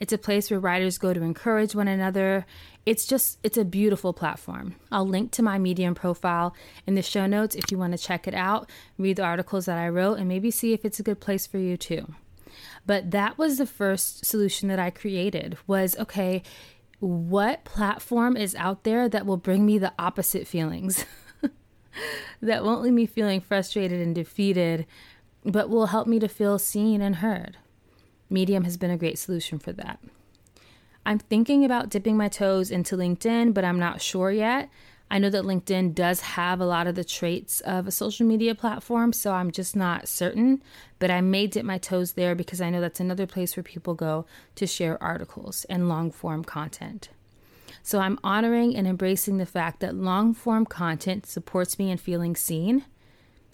It's 0.00 0.12
a 0.12 0.18
place 0.18 0.50
where 0.50 0.60
writers 0.60 0.98
go 0.98 1.12
to 1.12 1.22
encourage 1.22 1.74
one 1.74 1.88
another. 1.88 2.44
It's 2.84 3.06
just, 3.06 3.38
it's 3.42 3.56
a 3.56 3.64
beautiful 3.64 4.12
platform. 4.12 4.74
I'll 4.90 5.06
link 5.06 5.30
to 5.32 5.42
my 5.42 5.58
Medium 5.58 5.94
profile 5.94 6.54
in 6.86 6.94
the 6.94 7.02
show 7.02 7.26
notes 7.26 7.54
if 7.54 7.70
you 7.70 7.78
want 7.78 7.92
to 7.92 7.98
check 7.98 8.26
it 8.26 8.34
out, 8.34 8.68
read 8.98 9.16
the 9.16 9.24
articles 9.24 9.66
that 9.66 9.78
I 9.78 9.88
wrote, 9.88 10.18
and 10.18 10.28
maybe 10.28 10.50
see 10.50 10.72
if 10.72 10.84
it's 10.84 10.98
a 10.98 11.04
good 11.04 11.20
place 11.20 11.46
for 11.46 11.58
you 11.58 11.76
too. 11.76 12.14
But 12.84 13.10
that 13.12 13.38
was 13.38 13.58
the 13.58 13.66
first 13.66 14.24
solution 14.24 14.68
that 14.68 14.78
I 14.78 14.90
created 14.90 15.56
was 15.66 15.96
okay, 15.98 16.42
what 16.98 17.64
platform 17.64 18.36
is 18.36 18.54
out 18.54 18.84
there 18.84 19.08
that 19.08 19.26
will 19.26 19.36
bring 19.36 19.66
me 19.66 19.78
the 19.78 19.92
opposite 19.98 20.46
feelings? 20.46 21.04
that 22.40 22.64
won't 22.64 22.82
leave 22.82 22.92
me 22.92 23.06
feeling 23.06 23.40
frustrated 23.40 24.00
and 24.00 24.14
defeated, 24.14 24.86
but 25.44 25.68
will 25.68 25.86
help 25.86 26.06
me 26.06 26.18
to 26.20 26.28
feel 26.28 26.58
seen 26.58 27.00
and 27.00 27.16
heard. 27.16 27.56
Medium 28.32 28.64
has 28.64 28.76
been 28.76 28.90
a 28.90 28.96
great 28.96 29.18
solution 29.18 29.58
for 29.58 29.72
that. 29.72 30.00
I'm 31.04 31.18
thinking 31.18 31.64
about 31.64 31.90
dipping 31.90 32.16
my 32.16 32.28
toes 32.28 32.70
into 32.70 32.96
LinkedIn, 32.96 33.54
but 33.54 33.64
I'm 33.64 33.78
not 33.78 34.00
sure 34.00 34.30
yet. 34.30 34.70
I 35.10 35.18
know 35.18 35.28
that 35.28 35.44
LinkedIn 35.44 35.94
does 35.94 36.20
have 36.20 36.58
a 36.58 36.64
lot 36.64 36.86
of 36.86 36.94
the 36.94 37.04
traits 37.04 37.60
of 37.60 37.86
a 37.86 37.90
social 37.90 38.26
media 38.26 38.54
platform, 38.54 39.12
so 39.12 39.32
I'm 39.32 39.50
just 39.50 39.76
not 39.76 40.08
certain. 40.08 40.62
But 40.98 41.10
I 41.10 41.20
may 41.20 41.46
dip 41.46 41.66
my 41.66 41.76
toes 41.76 42.12
there 42.12 42.34
because 42.34 42.62
I 42.62 42.70
know 42.70 42.80
that's 42.80 43.00
another 43.00 43.26
place 43.26 43.54
where 43.54 43.62
people 43.62 43.94
go 43.94 44.24
to 44.54 44.66
share 44.66 45.02
articles 45.02 45.66
and 45.68 45.88
long 45.88 46.10
form 46.10 46.44
content. 46.44 47.10
So 47.82 47.98
I'm 47.98 48.18
honoring 48.24 48.76
and 48.76 48.86
embracing 48.86 49.38
the 49.38 49.44
fact 49.44 49.80
that 49.80 49.94
long 49.94 50.32
form 50.34 50.64
content 50.64 51.26
supports 51.26 51.78
me 51.78 51.90
in 51.90 51.98
feeling 51.98 52.36
seen 52.36 52.84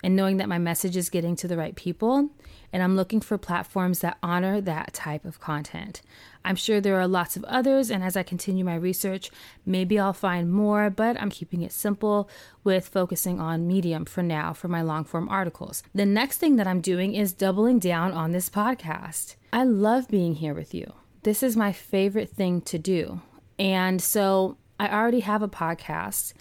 and 0.02 0.14
knowing 0.14 0.36
that 0.38 0.48
my 0.48 0.58
message 0.58 0.96
is 0.96 1.10
getting 1.10 1.36
to 1.36 1.48
the 1.48 1.56
right 1.56 1.74
people. 1.74 2.30
And 2.72 2.82
I'm 2.82 2.96
looking 2.96 3.20
for 3.20 3.38
platforms 3.38 4.00
that 4.00 4.18
honor 4.22 4.60
that 4.60 4.92
type 4.92 5.24
of 5.24 5.40
content. 5.40 6.02
I'm 6.44 6.56
sure 6.56 6.80
there 6.80 7.00
are 7.00 7.08
lots 7.08 7.36
of 7.36 7.44
others, 7.44 7.90
and 7.90 8.04
as 8.04 8.16
I 8.16 8.22
continue 8.22 8.64
my 8.64 8.74
research, 8.74 9.30
maybe 9.64 9.98
I'll 9.98 10.12
find 10.12 10.52
more, 10.52 10.90
but 10.90 11.20
I'm 11.20 11.30
keeping 11.30 11.62
it 11.62 11.72
simple 11.72 12.28
with 12.64 12.88
focusing 12.88 13.40
on 13.40 13.66
Medium 13.66 14.04
for 14.04 14.22
now 14.22 14.52
for 14.52 14.68
my 14.68 14.82
long 14.82 15.04
form 15.04 15.28
articles. 15.28 15.82
The 15.94 16.06
next 16.06 16.38
thing 16.38 16.56
that 16.56 16.66
I'm 16.66 16.80
doing 16.80 17.14
is 17.14 17.32
doubling 17.32 17.78
down 17.78 18.12
on 18.12 18.32
this 18.32 18.50
podcast. 18.50 19.36
I 19.52 19.64
love 19.64 20.08
being 20.08 20.34
here 20.34 20.54
with 20.54 20.74
you. 20.74 20.92
This 21.22 21.42
is 21.42 21.56
my 21.56 21.72
favorite 21.72 22.30
thing 22.30 22.60
to 22.62 22.78
do. 22.78 23.20
And 23.58 24.00
so 24.00 24.56
I 24.78 24.88
already 24.88 25.20
have 25.20 25.42
a 25.42 25.48
podcast. 25.48 26.32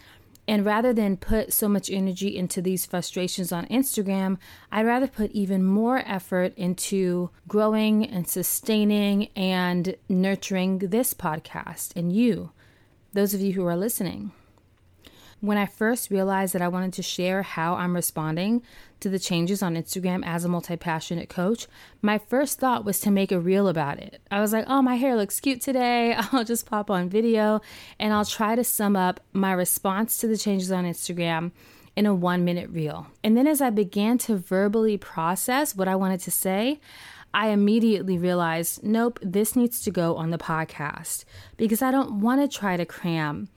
And 0.48 0.64
rather 0.64 0.94
than 0.94 1.18
put 1.18 1.52
so 1.52 1.68
much 1.68 1.90
energy 1.90 2.34
into 2.34 2.62
these 2.62 2.86
frustrations 2.86 3.52
on 3.52 3.66
Instagram, 3.66 4.38
I'd 4.72 4.86
rather 4.86 5.06
put 5.06 5.30
even 5.32 5.62
more 5.62 6.02
effort 6.06 6.56
into 6.56 7.28
growing 7.46 8.06
and 8.06 8.26
sustaining 8.26 9.28
and 9.36 9.94
nurturing 10.08 10.78
this 10.78 11.12
podcast 11.12 11.94
and 11.94 12.10
you, 12.10 12.52
those 13.12 13.34
of 13.34 13.42
you 13.42 13.52
who 13.52 13.66
are 13.66 13.76
listening. 13.76 14.32
When 15.40 15.56
I 15.56 15.66
first 15.66 16.10
realized 16.10 16.52
that 16.54 16.62
I 16.62 16.68
wanted 16.68 16.92
to 16.94 17.02
share 17.02 17.42
how 17.42 17.74
I'm 17.74 17.94
responding 17.94 18.60
to 18.98 19.08
the 19.08 19.20
changes 19.20 19.62
on 19.62 19.76
Instagram 19.76 20.26
as 20.26 20.44
a 20.44 20.48
multi 20.48 20.76
passionate 20.76 21.28
coach, 21.28 21.68
my 22.02 22.18
first 22.18 22.58
thought 22.58 22.84
was 22.84 22.98
to 23.00 23.12
make 23.12 23.30
a 23.30 23.38
reel 23.38 23.68
about 23.68 24.00
it. 24.00 24.20
I 24.32 24.40
was 24.40 24.52
like, 24.52 24.64
oh, 24.66 24.82
my 24.82 24.96
hair 24.96 25.14
looks 25.14 25.38
cute 25.38 25.60
today. 25.60 26.14
I'll 26.32 26.42
just 26.42 26.66
pop 26.66 26.90
on 26.90 27.08
video 27.08 27.60
and 28.00 28.12
I'll 28.12 28.24
try 28.24 28.56
to 28.56 28.64
sum 28.64 28.96
up 28.96 29.20
my 29.32 29.52
response 29.52 30.16
to 30.18 30.26
the 30.26 30.36
changes 30.36 30.72
on 30.72 30.84
Instagram 30.84 31.52
in 31.94 32.04
a 32.04 32.14
one 32.14 32.44
minute 32.44 32.70
reel. 32.70 33.06
And 33.22 33.36
then 33.36 33.46
as 33.46 33.60
I 33.60 33.70
began 33.70 34.18
to 34.18 34.36
verbally 34.36 34.96
process 34.96 35.76
what 35.76 35.86
I 35.86 35.94
wanted 35.94 36.18
to 36.20 36.32
say, 36.32 36.80
I 37.32 37.50
immediately 37.50 38.18
realized, 38.18 38.82
nope, 38.82 39.20
this 39.22 39.54
needs 39.54 39.82
to 39.82 39.92
go 39.92 40.16
on 40.16 40.30
the 40.30 40.38
podcast 40.38 41.24
because 41.56 41.82
I 41.82 41.92
don't 41.92 42.20
want 42.20 42.40
to 42.40 42.58
try 42.58 42.76
to 42.76 42.84
cram 42.84 43.48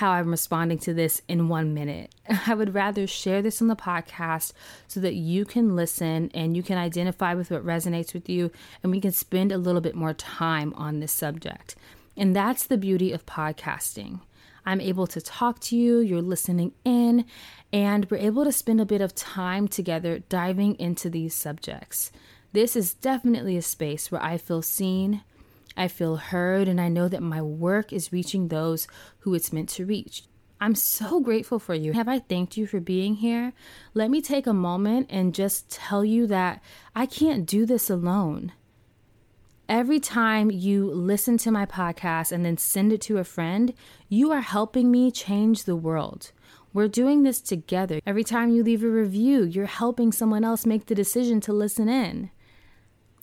how 0.00 0.12
I'm 0.12 0.30
responding 0.30 0.78
to 0.78 0.94
this 0.94 1.20
in 1.28 1.50
one 1.50 1.74
minute. 1.74 2.14
I 2.46 2.54
would 2.54 2.72
rather 2.72 3.06
share 3.06 3.42
this 3.42 3.60
on 3.60 3.68
the 3.68 3.76
podcast 3.76 4.54
so 4.88 4.98
that 4.98 5.12
you 5.12 5.44
can 5.44 5.76
listen 5.76 6.30
and 6.32 6.56
you 6.56 6.62
can 6.62 6.78
identify 6.78 7.34
with 7.34 7.50
what 7.50 7.66
resonates 7.66 8.14
with 8.14 8.26
you, 8.26 8.50
and 8.82 8.90
we 8.90 8.98
can 9.02 9.12
spend 9.12 9.52
a 9.52 9.58
little 9.58 9.82
bit 9.82 9.94
more 9.94 10.14
time 10.14 10.72
on 10.72 11.00
this 11.00 11.12
subject. 11.12 11.76
And 12.16 12.34
that's 12.34 12.66
the 12.66 12.78
beauty 12.78 13.12
of 13.12 13.26
podcasting. 13.26 14.20
I'm 14.64 14.80
able 14.80 15.06
to 15.06 15.20
talk 15.20 15.60
to 15.60 15.76
you, 15.76 15.98
you're 15.98 16.22
listening 16.22 16.72
in, 16.82 17.26
and 17.70 18.10
we're 18.10 18.16
able 18.16 18.44
to 18.44 18.52
spend 18.52 18.80
a 18.80 18.86
bit 18.86 19.02
of 19.02 19.14
time 19.14 19.68
together 19.68 20.20
diving 20.30 20.76
into 20.76 21.10
these 21.10 21.34
subjects. 21.34 22.10
This 22.52 22.74
is 22.74 22.94
definitely 22.94 23.58
a 23.58 23.62
space 23.62 24.10
where 24.10 24.22
I 24.22 24.38
feel 24.38 24.62
seen, 24.62 25.24
I 25.76 25.88
feel 25.88 26.16
heard, 26.16 26.68
and 26.68 26.80
I 26.80 26.88
know 26.88 27.08
that 27.08 27.22
my 27.22 27.40
work 27.40 27.92
is 27.92 28.12
reaching 28.12 28.48
those 28.48 28.86
who 29.20 29.34
it's 29.34 29.52
meant 29.52 29.68
to 29.70 29.86
reach. 29.86 30.24
I'm 30.60 30.74
so 30.74 31.20
grateful 31.20 31.58
for 31.58 31.74
you. 31.74 31.94
Have 31.94 32.08
I 32.08 32.18
thanked 32.18 32.56
you 32.58 32.66
for 32.66 32.80
being 32.80 33.14
here? 33.14 33.54
Let 33.94 34.10
me 34.10 34.20
take 34.20 34.46
a 34.46 34.52
moment 34.52 35.06
and 35.08 35.34
just 35.34 35.70
tell 35.70 36.04
you 36.04 36.26
that 36.26 36.62
I 36.94 37.06
can't 37.06 37.46
do 37.46 37.64
this 37.64 37.88
alone. 37.88 38.52
Every 39.70 40.00
time 40.00 40.50
you 40.50 40.90
listen 40.90 41.38
to 41.38 41.50
my 41.50 41.64
podcast 41.64 42.32
and 42.32 42.44
then 42.44 42.58
send 42.58 42.92
it 42.92 43.00
to 43.02 43.18
a 43.18 43.24
friend, 43.24 43.72
you 44.08 44.32
are 44.32 44.40
helping 44.40 44.90
me 44.90 45.10
change 45.10 45.64
the 45.64 45.76
world. 45.76 46.32
We're 46.72 46.88
doing 46.88 47.22
this 47.22 47.40
together. 47.40 48.00
Every 48.04 48.24
time 48.24 48.50
you 48.50 48.62
leave 48.62 48.84
a 48.84 48.88
review, 48.88 49.44
you're 49.44 49.66
helping 49.66 50.12
someone 50.12 50.44
else 50.44 50.66
make 50.66 50.86
the 50.86 50.94
decision 50.94 51.40
to 51.42 51.52
listen 51.52 51.88
in. 51.88 52.30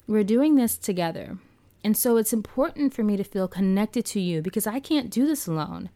We're 0.08 0.24
doing 0.24 0.56
this 0.56 0.78
together. 0.78 1.38
And 1.88 1.96
so 1.96 2.18
it's 2.18 2.34
important 2.34 2.94
for 2.94 3.02
me 3.02 3.16
to 3.16 3.24
feel 3.24 3.48
connected 3.48 4.04
to 4.08 4.20
you 4.20 4.42
because 4.42 4.68
I 4.68 4.82
can't 4.82 5.10
do 5.10 5.26
this 5.26 5.48
alone. 5.48 5.90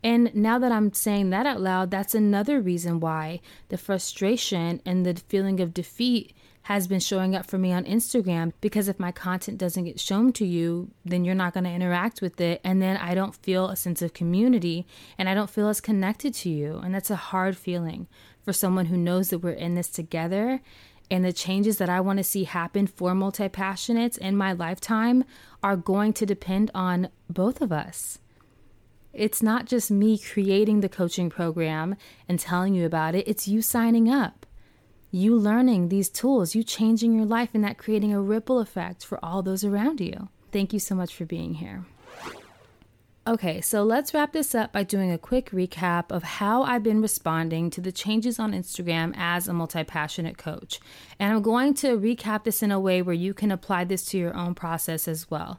And 0.00 0.32
now 0.32 0.60
that 0.60 0.70
I'm 0.70 0.92
saying 0.92 1.30
that 1.30 1.44
out 1.44 1.60
loud, 1.60 1.90
that's 1.90 2.14
another 2.14 2.60
reason 2.60 3.00
why 3.00 3.40
the 3.68 3.76
frustration 3.76 4.80
and 4.86 5.04
the 5.04 5.20
feeling 5.26 5.58
of 5.58 5.74
defeat 5.74 6.36
has 6.62 6.86
been 6.86 7.00
showing 7.00 7.34
up 7.34 7.46
for 7.46 7.58
me 7.58 7.72
on 7.72 7.84
Instagram 7.84 8.52
because 8.60 8.86
if 8.86 9.00
my 9.00 9.10
content 9.10 9.58
doesn't 9.58 9.82
get 9.82 9.98
shown 9.98 10.32
to 10.34 10.46
you, 10.46 10.92
then 11.04 11.24
you're 11.24 11.34
not 11.34 11.52
going 11.52 11.64
to 11.64 11.70
interact 11.70 12.22
with 12.22 12.40
it. 12.40 12.60
And 12.62 12.80
then 12.80 12.96
I 12.98 13.16
don't 13.16 13.34
feel 13.34 13.70
a 13.70 13.74
sense 13.74 14.02
of 14.02 14.14
community 14.14 14.86
and 15.18 15.28
I 15.28 15.34
don't 15.34 15.50
feel 15.50 15.66
as 15.66 15.80
connected 15.80 16.32
to 16.34 16.48
you. 16.48 16.76
And 16.76 16.94
that's 16.94 17.10
a 17.10 17.16
hard 17.16 17.56
feeling 17.56 18.06
for 18.44 18.52
someone 18.52 18.86
who 18.86 18.96
knows 18.96 19.30
that 19.30 19.40
we're 19.40 19.50
in 19.50 19.74
this 19.74 19.88
together 19.88 20.60
and 21.14 21.24
the 21.24 21.32
changes 21.32 21.78
that 21.78 21.88
I 21.88 22.00
want 22.00 22.16
to 22.16 22.24
see 22.24 22.42
happen 22.42 22.88
for 22.88 23.14
multi 23.14 23.48
passionates 23.48 24.18
in 24.18 24.36
my 24.36 24.52
lifetime 24.52 25.22
are 25.62 25.76
going 25.76 26.12
to 26.14 26.26
depend 26.26 26.72
on 26.74 27.08
both 27.30 27.60
of 27.60 27.70
us. 27.70 28.18
It's 29.12 29.40
not 29.40 29.66
just 29.66 29.92
me 29.92 30.18
creating 30.18 30.80
the 30.80 30.88
coaching 30.88 31.30
program 31.30 31.94
and 32.28 32.40
telling 32.40 32.74
you 32.74 32.84
about 32.84 33.14
it, 33.14 33.28
it's 33.28 33.46
you 33.46 33.62
signing 33.62 34.10
up, 34.10 34.44
you 35.12 35.36
learning 35.36 35.88
these 35.88 36.08
tools, 36.08 36.56
you 36.56 36.64
changing 36.64 37.14
your 37.14 37.26
life, 37.26 37.50
and 37.54 37.62
that 37.62 37.78
creating 37.78 38.12
a 38.12 38.20
ripple 38.20 38.58
effect 38.58 39.06
for 39.06 39.24
all 39.24 39.40
those 39.40 39.62
around 39.62 40.00
you. 40.00 40.30
Thank 40.50 40.72
you 40.72 40.80
so 40.80 40.96
much 40.96 41.14
for 41.14 41.24
being 41.24 41.54
here. 41.54 41.84
Okay, 43.26 43.62
so 43.62 43.84
let's 43.84 44.12
wrap 44.12 44.34
this 44.34 44.54
up 44.54 44.70
by 44.70 44.82
doing 44.82 45.10
a 45.10 45.16
quick 45.16 45.48
recap 45.48 46.12
of 46.12 46.22
how 46.22 46.62
I've 46.62 46.82
been 46.82 47.00
responding 47.00 47.70
to 47.70 47.80
the 47.80 47.90
changes 47.90 48.38
on 48.38 48.52
Instagram 48.52 49.14
as 49.16 49.48
a 49.48 49.54
multi 49.54 49.82
passionate 49.82 50.36
coach. 50.36 50.78
And 51.18 51.32
I'm 51.32 51.40
going 51.40 51.72
to 51.74 51.96
recap 51.96 52.44
this 52.44 52.62
in 52.62 52.70
a 52.70 52.78
way 52.78 53.00
where 53.00 53.14
you 53.14 53.32
can 53.32 53.50
apply 53.50 53.84
this 53.84 54.04
to 54.06 54.18
your 54.18 54.36
own 54.36 54.54
process 54.54 55.08
as 55.08 55.30
well. 55.30 55.58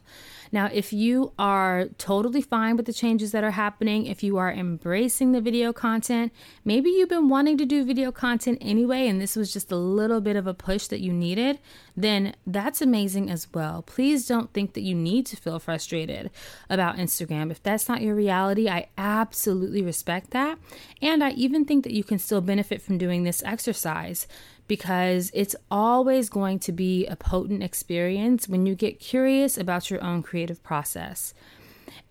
Now, 0.51 0.69
if 0.71 0.93
you 0.93 1.33
are 1.39 1.85
totally 1.97 2.43
fine 2.43 2.77
with 2.77 2.85
the 2.85 2.93
changes 2.93 3.31
that 3.31 3.43
are 3.43 3.51
happening, 3.51 4.05
if 4.05 4.21
you 4.21 4.37
are 4.37 4.53
embracing 4.53 5.31
the 5.31 5.41
video 5.41 5.73
content, 5.73 6.31
maybe 6.63 6.91
you've 6.91 7.09
been 7.09 7.29
wanting 7.29 7.57
to 7.57 7.65
do 7.65 7.83
video 7.83 8.11
content 8.11 8.59
anyway, 8.61 9.07
and 9.07 9.19
this 9.19 9.35
was 9.35 9.51
just 9.51 9.71
a 9.71 9.75
little 9.75 10.21
bit 10.21 10.35
of 10.35 10.45
a 10.45 10.53
push 10.53 10.85
that 10.87 11.01
you 11.01 11.11
needed, 11.11 11.57
then 11.97 12.35
that's 12.45 12.79
amazing 12.79 13.31
as 13.31 13.47
well. 13.55 13.81
Please 13.81 14.27
don't 14.27 14.53
think 14.53 14.73
that 14.73 14.81
you 14.81 14.93
need 14.93 15.25
to 15.25 15.35
feel 15.35 15.57
frustrated 15.57 16.29
about 16.69 16.97
Instagram. 16.97 17.54
If 17.55 17.63
that's 17.63 17.87
not 17.87 18.01
your 18.01 18.15
reality, 18.15 18.67
I 18.67 18.89
absolutely 18.97 19.81
respect 19.81 20.31
that. 20.31 20.59
And 21.01 21.23
I 21.23 21.29
even 21.31 21.63
think 21.63 21.85
that 21.85 21.93
you 21.93 22.03
can 22.03 22.19
still 22.19 22.41
benefit 22.41 22.81
from 22.81 22.97
doing 22.97 23.23
this 23.23 23.41
exercise 23.43 24.27
because 24.67 25.31
it's 25.33 25.55
always 25.71 26.27
going 26.27 26.59
to 26.59 26.73
be 26.73 27.05
a 27.05 27.15
potent 27.15 27.63
experience 27.63 28.49
when 28.49 28.65
you 28.65 28.75
get 28.75 28.99
curious 28.99 29.57
about 29.57 29.89
your 29.89 30.03
own 30.03 30.21
creative 30.21 30.61
process. 30.63 31.33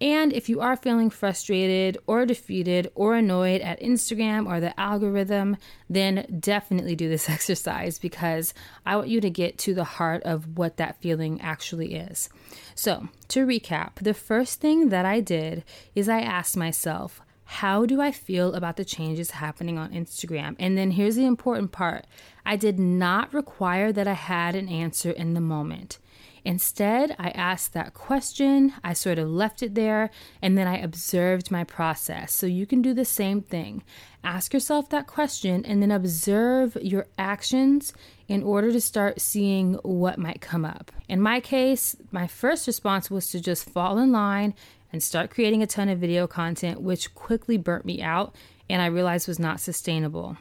And 0.00 0.32
if 0.32 0.48
you 0.48 0.60
are 0.60 0.76
feeling 0.76 1.08
frustrated 1.08 1.98
or 2.06 2.26
defeated 2.26 2.90
or 2.94 3.14
annoyed 3.14 3.60
at 3.60 3.80
Instagram 3.80 4.46
or 4.46 4.60
the 4.60 4.78
algorithm, 4.78 5.56
then 5.88 6.38
definitely 6.40 6.96
do 6.96 7.08
this 7.08 7.28
exercise 7.30 7.98
because 7.98 8.54
I 8.84 8.96
want 8.96 9.08
you 9.08 9.20
to 9.20 9.30
get 9.30 9.58
to 9.58 9.74
the 9.74 9.84
heart 9.84 10.22
of 10.24 10.58
what 10.58 10.76
that 10.78 11.00
feeling 11.00 11.40
actually 11.40 11.94
is. 11.94 12.28
So, 12.74 13.08
to 13.28 13.46
recap, 13.46 13.96
the 14.00 14.14
first 14.14 14.60
thing 14.60 14.88
that 14.88 15.06
I 15.06 15.20
did 15.20 15.64
is 15.94 16.08
I 16.08 16.20
asked 16.20 16.56
myself, 16.56 17.20
how 17.44 17.84
do 17.84 18.00
I 18.00 18.10
feel 18.10 18.54
about 18.54 18.76
the 18.76 18.84
changes 18.84 19.32
happening 19.32 19.78
on 19.78 19.92
Instagram? 19.92 20.56
And 20.58 20.76
then 20.76 20.92
here's 20.92 21.16
the 21.16 21.26
important 21.26 21.72
part 21.72 22.06
I 22.44 22.56
did 22.56 22.78
not 22.78 23.32
require 23.32 23.92
that 23.92 24.08
I 24.08 24.14
had 24.14 24.54
an 24.54 24.68
answer 24.68 25.10
in 25.10 25.34
the 25.34 25.40
moment. 25.40 25.98
Instead, 26.44 27.16
I 27.18 27.30
asked 27.30 27.72
that 27.72 27.94
question, 27.94 28.74
I 28.84 28.92
sort 28.92 29.18
of 29.18 29.30
left 29.30 29.62
it 29.62 29.74
there, 29.74 30.10
and 30.42 30.58
then 30.58 30.66
I 30.66 30.76
observed 30.76 31.50
my 31.50 31.64
process. 31.64 32.34
So 32.34 32.46
you 32.46 32.66
can 32.66 32.82
do 32.82 32.92
the 32.92 33.06
same 33.06 33.40
thing. 33.40 33.82
Ask 34.22 34.52
yourself 34.52 34.90
that 34.90 35.06
question 35.06 35.64
and 35.64 35.80
then 35.82 35.90
observe 35.90 36.76
your 36.82 37.06
actions 37.18 37.94
in 38.28 38.42
order 38.42 38.72
to 38.72 38.80
start 38.80 39.20
seeing 39.20 39.74
what 39.82 40.18
might 40.18 40.40
come 40.40 40.64
up. 40.64 40.92
In 41.08 41.20
my 41.20 41.40
case, 41.40 41.96
my 42.10 42.26
first 42.26 42.66
response 42.66 43.10
was 43.10 43.28
to 43.30 43.40
just 43.40 43.68
fall 43.68 43.98
in 43.98 44.12
line 44.12 44.54
and 44.92 45.02
start 45.02 45.30
creating 45.30 45.62
a 45.62 45.66
ton 45.66 45.88
of 45.88 45.98
video 45.98 46.26
content, 46.26 46.80
which 46.80 47.14
quickly 47.14 47.56
burnt 47.56 47.84
me 47.84 48.02
out 48.02 48.34
and 48.68 48.80
I 48.80 48.86
realized 48.86 49.28
was 49.28 49.38
not 49.38 49.60
sustainable. 49.60 50.36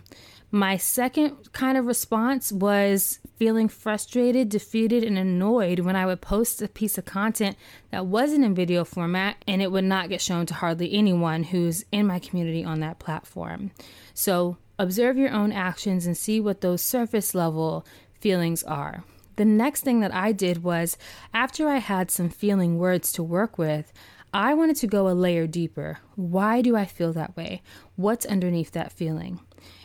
My 0.56 0.78
second 0.78 1.52
kind 1.52 1.80
of 1.80 1.88
response 1.88 2.52
was 2.52 3.18
feeling 3.38 3.68
frustrated, 3.68 4.50
defeated, 4.50 5.04
and 5.04 5.18
annoyed 5.18 5.80
when 5.80 5.96
I 5.96 6.06
would 6.06 6.22
post 6.22 6.62
a 6.62 6.68
piece 6.68 6.96
of 6.96 7.06
content 7.06 7.58
that 7.90 8.06
wasn't 8.06 8.46
in 8.46 8.54
video 8.54 8.86
format 8.86 9.38
and 9.48 9.64
it 9.64 9.72
would 9.72 9.84
not 9.84 10.10
get 10.10 10.22
shown 10.22 10.46
to 10.46 10.54
hardly 10.54 10.94
anyone 10.94 11.42
who's 11.46 11.86
in 11.92 12.06
my 12.06 12.20
community 12.20 12.64
on 12.64 12.82
that 12.82 13.00
platform. 13.00 13.72
So, 14.14 14.58
observe 14.78 15.18
your 15.18 15.32
own 15.32 15.52
actions 15.52 16.06
and 16.06 16.16
see 16.16 16.40
what 16.40 16.62
those 16.62 16.84
surface 16.84 17.34
level 17.34 17.84
feelings 18.20 18.62
are. 18.62 19.04
The 19.38 19.46
next 19.46 19.82
thing 19.82 20.02
that 20.02 20.14
I 20.14 20.34
did 20.34 20.64
was 20.64 21.00
after 21.34 21.68
I 21.68 21.78
had 21.78 22.12
some 22.12 22.30
feeling 22.30 22.78
words 22.78 23.12
to 23.14 23.24
work 23.24 23.58
with, 23.58 23.92
I 24.34 24.56
wanted 24.56 24.78
to 24.78 24.88
go 24.88 25.08
a 25.08 25.14
layer 25.14 25.46
deeper. 25.46 26.00
Why 26.16 26.64
do 26.64 26.76
I 26.76 26.86
feel 26.86 27.14
that 27.14 27.38
way? 27.38 27.62
What's 27.96 28.26
underneath 28.26 28.72
that 28.72 28.92
feeling? 28.92 29.40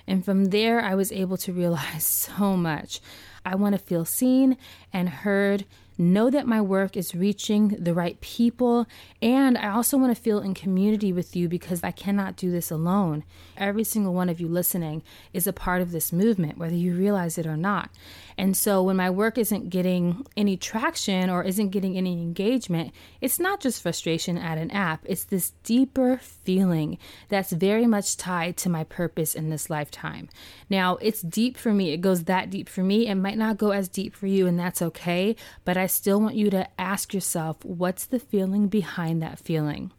And 0.07 0.25
from 0.25 0.47
there, 0.47 0.81
I 0.81 0.95
was 0.95 1.13
able 1.13 1.37
to 1.39 1.53
realize 1.53 2.05
so 2.05 2.57
much. 2.57 3.01
I 3.45 3.57
want 3.57 3.75
to 3.75 3.79
feel 3.79 4.07
seen 4.07 4.57
and 4.93 5.09
heard 5.09 5.67
know 5.99 6.31
that 6.31 6.47
my 6.47 6.61
work 6.61 6.97
is 6.97 7.15
reaching 7.15 7.69
the 7.69 7.93
right 7.93 8.21
people. 8.21 8.87
And 9.21 9.59
I 9.59 9.71
also 9.71 9.99
want 9.99 10.17
to 10.17 10.23
feel 10.23 10.39
in 10.39 10.55
community 10.55 11.13
with 11.13 11.35
you 11.35 11.49
because 11.49 11.83
I 11.83 11.91
cannot 11.91 12.37
do 12.37 12.51
this 12.51 12.71
alone. 12.71 13.25
Every 13.57 13.85
single 13.85 14.15
one 14.15 14.29
of 14.29 14.41
you 14.41 14.47
listening 14.49 15.03
is 15.33 15.47
a 15.47 15.53
part 15.53 15.83
of 15.83 15.91
this 15.91 16.13
movement, 16.13 16.57
whether 16.57 16.77
you 16.77 16.95
realize 16.95 17.37
it 17.37 17.47
or 17.47 17.57
not. 17.57 17.91
And 18.39 18.57
so 18.57 18.85
when 18.85 18.95
my 18.95 19.11
work 19.11 19.37
isn't 19.37 19.69
getting 19.69 20.25
any 20.37 20.57
traction 20.57 21.29
or 21.29 21.43
isn't 21.43 21.71
getting 21.71 21.99
any 21.99 22.13
engagement, 22.13 22.93
it's 23.21 23.41
not 23.41 23.59
just 23.59 23.83
frustration 23.83 24.39
at 24.39 24.59
an 24.59 24.71
app, 24.71 25.05
it's 25.05 25.25
this 25.25 25.55
deeper 25.65 26.19
feeling 26.19 26.99
that's 27.29 27.51
very 27.51 27.87
much 27.87 28.17
tied 28.17 28.57
to 28.59 28.69
my 28.69 28.85
purpose 28.85 29.35
in 29.35 29.51
this 29.51 29.69
lifetime. 29.69 30.29
Now, 30.71 30.99
it's 30.99 31.21
deep 31.21 31.57
for 31.57 31.73
me, 31.73 31.93
it 31.93 32.01
goes 32.01 32.25
that 32.25 32.49
deep 32.49 32.69
for 32.69 32.85
me. 32.85 33.09
It 33.09 33.17
might 33.17 33.39
not 33.39 33.59
go 33.59 33.73
as 33.73 33.89
deep 33.89 34.15
for 34.15 34.29
you, 34.29 34.47
and 34.47 34.59
that's 34.59 34.81
okay. 34.83 35.35
But 35.65 35.77
I 35.77 35.88
still 35.89 36.21
want 36.21 36.37
you 36.37 36.49
to 36.51 36.69
ask 36.81 37.13
yourself 37.13 37.65
what's 37.65 38.07
the 38.07 38.21
feeling 38.21 38.69
behind 38.69 39.21
that 39.23 39.39
feeling? 39.39 39.93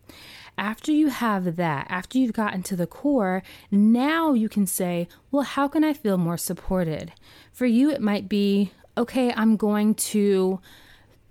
After 0.58 0.92
you 0.92 1.08
have 1.08 1.56
that, 1.56 1.88
after 1.90 2.18
you've 2.18 2.34
gotten 2.34 2.64
to 2.64 2.76
the 2.76 2.88
core, 2.88 3.44
now 3.72 4.34
you 4.34 4.50
can 4.50 4.66
say, 4.66 5.08
well, 5.32 5.44
how 5.44 5.68
can 5.68 5.84
I 5.84 5.94
feel 5.94 6.18
more 6.18 6.38
supported? 6.38 7.14
For 7.54 7.66
you, 7.66 7.92
it 7.92 8.02
might 8.02 8.28
be, 8.28 8.72
okay, 8.98 9.32
I'm 9.36 9.56
going 9.56 9.96
to 9.96 10.60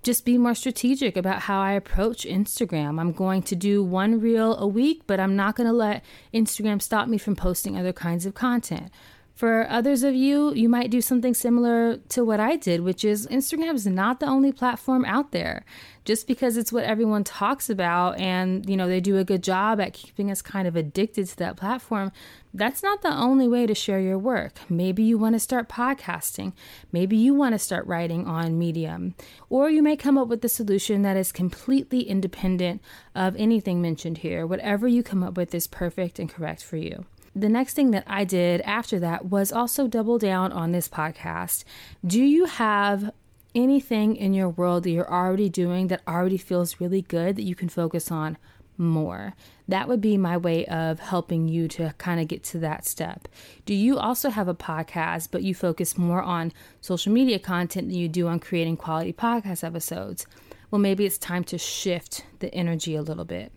just 0.01 0.25
be 0.25 0.37
more 0.37 0.55
strategic 0.55 1.17
about 1.17 1.41
how 1.41 1.61
I 1.61 1.73
approach 1.73 2.23
Instagram. 2.23 2.99
I'm 2.99 3.11
going 3.11 3.43
to 3.43 3.55
do 3.55 3.83
one 3.83 4.19
reel 4.19 4.55
a 4.57 4.67
week, 4.67 5.03
but 5.05 5.19
I'm 5.19 5.35
not 5.35 5.55
going 5.55 5.67
to 5.67 5.73
let 5.73 6.03
Instagram 6.33 6.81
stop 6.81 7.07
me 7.07 7.17
from 7.17 7.35
posting 7.35 7.77
other 7.77 7.93
kinds 7.93 8.25
of 8.25 8.33
content. 8.33 8.91
For 9.39 9.65
others 9.69 10.03
of 10.03 10.13
you, 10.15 10.53
you 10.53 10.67
might 10.67 10.91
do 10.91 10.99
something 10.99 11.33
similar 11.33 11.95
to 12.09 12.25
what 12.25 12.41
I 12.41 12.57
did, 12.57 12.81
which 12.81 13.05
is 13.05 13.25
Instagram 13.27 13.73
is 13.73 13.87
not 13.87 14.19
the 14.19 14.25
only 14.25 14.51
platform 14.51 15.05
out 15.05 15.31
there. 15.31 15.63
Just 16.03 16.27
because 16.27 16.57
it's 16.57 16.73
what 16.73 16.83
everyone 16.83 17.23
talks 17.23 17.69
about 17.69 18.19
and, 18.19 18.69
you 18.69 18.75
know, 18.75 18.89
they 18.89 18.99
do 18.99 19.17
a 19.17 19.23
good 19.23 19.41
job 19.41 19.79
at 19.79 19.93
keeping 19.93 20.29
us 20.29 20.41
kind 20.41 20.67
of 20.67 20.75
addicted 20.75 21.25
to 21.27 21.37
that 21.37 21.55
platform, 21.55 22.11
that's 22.53 22.83
not 22.83 23.01
the 23.01 23.15
only 23.15 23.47
way 23.47 23.65
to 23.65 23.73
share 23.73 24.01
your 24.01 24.19
work. 24.19 24.59
Maybe 24.67 25.03
you 25.03 25.17
want 25.17 25.35
to 25.35 25.39
start 25.39 25.69
podcasting. 25.69 26.51
Maybe 26.91 27.15
you 27.15 27.33
want 27.33 27.53
to 27.53 27.59
start 27.59 27.87
writing 27.87 28.27
on 28.27 28.59
Medium. 28.59 29.15
Or 29.49 29.69
you 29.69 29.81
may 29.81 29.95
come 29.95 30.17
up 30.17 30.27
with 30.27 30.43
a 30.43 30.49
solution 30.49 31.01
that 31.03 31.15
is 31.15 31.31
completely 31.31 32.01
independent 32.01 32.81
of 33.15 33.37
anything 33.37 33.81
mentioned 33.81 34.17
here. 34.17 34.45
Whatever 34.45 34.89
you 34.89 35.01
come 35.01 35.23
up 35.23 35.37
with 35.37 35.55
is 35.55 35.65
perfect 35.65 36.19
and 36.19 36.29
correct 36.29 36.61
for 36.61 36.75
you. 36.75 37.05
The 37.35 37.49
next 37.49 37.73
thing 37.73 37.91
that 37.91 38.03
I 38.07 38.23
did 38.23 38.61
after 38.61 38.99
that 38.99 39.25
was 39.25 39.51
also 39.51 39.87
double 39.87 40.17
down 40.17 40.51
on 40.51 40.71
this 40.71 40.87
podcast. 40.87 41.63
Do 42.05 42.21
you 42.21 42.45
have 42.45 43.11
anything 43.55 44.15
in 44.15 44.33
your 44.33 44.49
world 44.49 44.83
that 44.83 44.91
you're 44.91 45.11
already 45.11 45.49
doing 45.49 45.87
that 45.87 46.01
already 46.07 46.37
feels 46.37 46.79
really 46.79 47.01
good 47.01 47.35
that 47.35 47.43
you 47.43 47.55
can 47.55 47.69
focus 47.69 48.11
on 48.11 48.37
more? 48.77 49.35
That 49.67 49.87
would 49.87 50.01
be 50.01 50.17
my 50.17 50.37
way 50.37 50.65
of 50.65 50.99
helping 50.99 51.47
you 51.47 51.67
to 51.69 51.93
kind 51.97 52.19
of 52.19 52.27
get 52.27 52.43
to 52.45 52.59
that 52.59 52.85
step. 52.85 53.27
Do 53.65 53.73
you 53.73 53.99
also 53.99 54.29
have 54.29 54.47
a 54.47 54.55
podcast, 54.55 55.29
but 55.31 55.43
you 55.43 55.53
focus 55.53 55.97
more 55.97 56.23
on 56.23 56.51
social 56.81 57.11
media 57.13 57.37
content 57.39 57.89
than 57.89 57.97
you 57.97 58.07
do 58.09 58.27
on 58.27 58.39
creating 58.39 58.77
quality 58.77 59.13
podcast 59.13 59.63
episodes? 59.63 60.25
Well, 60.71 60.79
maybe 60.79 61.05
it's 61.05 61.17
time 61.17 61.43
to 61.45 61.57
shift 61.57 62.25
the 62.39 62.53
energy 62.53 62.95
a 62.95 63.01
little 63.01 63.25
bit. 63.25 63.51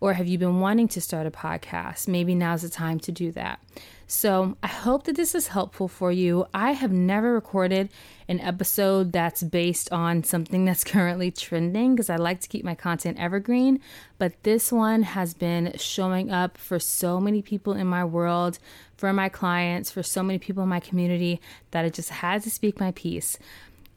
Or 0.00 0.12
have 0.12 0.26
you 0.26 0.38
been 0.38 0.60
wanting 0.60 0.88
to 0.88 1.00
start 1.00 1.26
a 1.26 1.30
podcast? 1.30 2.08
Maybe 2.08 2.34
now's 2.34 2.62
the 2.62 2.68
time 2.68 3.00
to 3.00 3.12
do 3.12 3.32
that. 3.32 3.60
So 4.08 4.56
I 4.62 4.68
hope 4.68 5.04
that 5.04 5.16
this 5.16 5.34
is 5.34 5.48
helpful 5.48 5.88
for 5.88 6.12
you. 6.12 6.46
I 6.54 6.72
have 6.72 6.92
never 6.92 7.32
recorded 7.32 7.88
an 8.28 8.38
episode 8.40 9.10
that's 9.10 9.42
based 9.42 9.90
on 9.90 10.22
something 10.22 10.64
that's 10.64 10.84
currently 10.94 11.32
trending 11.32 11.94
because 11.94 12.08
I 12.08 12.16
like 12.16 12.40
to 12.40 12.48
keep 12.48 12.64
my 12.64 12.76
content 12.76 13.18
evergreen. 13.18 13.80
But 14.18 14.40
this 14.44 14.70
one 14.70 15.02
has 15.02 15.34
been 15.34 15.72
showing 15.76 16.30
up 16.30 16.56
for 16.56 16.78
so 16.78 17.20
many 17.20 17.42
people 17.42 17.72
in 17.72 17.88
my 17.88 18.04
world, 18.04 18.60
for 18.96 19.12
my 19.12 19.28
clients, 19.28 19.90
for 19.90 20.04
so 20.04 20.22
many 20.22 20.38
people 20.38 20.62
in 20.62 20.68
my 20.68 20.80
community 20.80 21.40
that 21.72 21.84
I 21.84 21.88
just 21.88 22.10
had 22.10 22.42
to 22.44 22.50
speak 22.50 22.78
my 22.78 22.92
piece. 22.92 23.38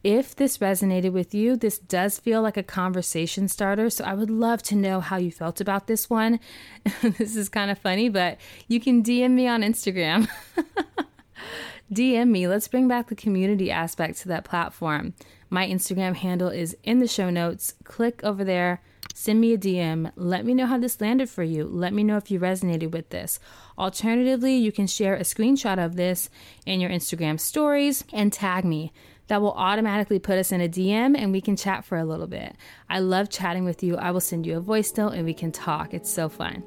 If 0.04 0.34
this 0.36 0.60
resonated 0.60 1.12
with 1.12 1.34
you, 1.34 1.58
this 1.58 1.78
does 1.78 2.20
feel 2.20 2.42
like 2.42 2.56
a 2.56 2.64
conversation 2.64 3.48
starter. 3.50 3.90
So 3.90 4.06
I 4.06 4.14
would 4.14 4.30
love 4.30 4.64
to 4.64 4.76
know 4.76 5.02
how 5.02 5.18
you 5.18 5.32
felt 5.32 5.60
about 5.60 5.88
this 5.88 6.10
one. 6.10 6.40
this 7.02 7.36
is 7.36 7.50
kind 7.50 7.70
of 7.70 7.78
funny, 7.78 8.08
but 8.08 8.38
you 8.68 8.80
can 8.80 9.04
DM 9.04 9.32
me 9.32 9.48
on 9.48 9.62
Instagram. 9.62 10.30
DM 11.94 12.30
me. 12.30 12.48
Let's 12.48 12.68
bring 12.68 12.88
back 12.88 13.10
the 13.10 13.16
community 13.16 13.72
aspect 13.72 14.20
to 14.20 14.30
that 14.30 14.46
platform. 14.46 15.14
My 15.50 15.68
Instagram 15.68 16.16
handle 16.16 16.50
is 16.50 16.78
in 16.84 17.00
the 17.00 17.08
show 17.08 17.30
notes. 17.30 17.74
Click 17.84 18.22
over 18.24 18.44
there, 18.44 18.82
send 19.14 19.42
me 19.42 19.54
a 19.54 19.58
DM. 19.58 20.12
Let 20.16 20.46
me 20.46 20.54
know 20.54 20.68
how 20.68 20.78
this 20.78 21.02
landed 21.02 21.30
for 21.30 21.44
you. 21.44 21.66
Let 21.66 21.92
me 21.92 22.04
know 22.04 22.16
if 22.16 22.30
you 22.32 22.40
resonated 22.40 22.92
with 22.92 23.10
this. 23.10 23.40
Alternatively, 23.78 24.56
you 24.56 24.72
can 24.72 24.88
share 24.88 25.16
a 25.16 25.22
screenshot 25.22 25.84
of 25.84 25.96
this 25.96 26.30
in 26.66 26.80
your 26.80 26.92
Instagram 26.92 27.40
stories 27.40 28.06
and 28.14 28.32
tag 28.32 28.64
me 28.64 28.94
that 29.30 29.42
will 29.42 29.54
automatically 29.54 30.20
put 30.20 30.38
us 30.38 30.52
in 30.52 30.60
a 30.60 30.68
DM 30.68 31.16
and 31.18 31.32
we 31.32 31.40
can 31.40 31.56
chat 31.56 31.86
for 31.86 31.98
a 31.98 32.04
little 32.04 32.28
bit. 32.28 32.56
I 32.90 33.00
love 33.00 33.30
chatting 33.30 33.64
with 33.64 33.82
you. 33.82 33.96
I 33.96 34.12
will 34.12 34.20
send 34.20 34.46
you 34.46 34.58
a 34.58 34.60
voice 34.60 34.92
note 34.98 35.14
and 35.14 35.24
we 35.24 35.34
can 35.36 35.52
talk. 35.52 35.94
It's 35.94 36.10
so 36.10 36.30
fun. 36.30 36.64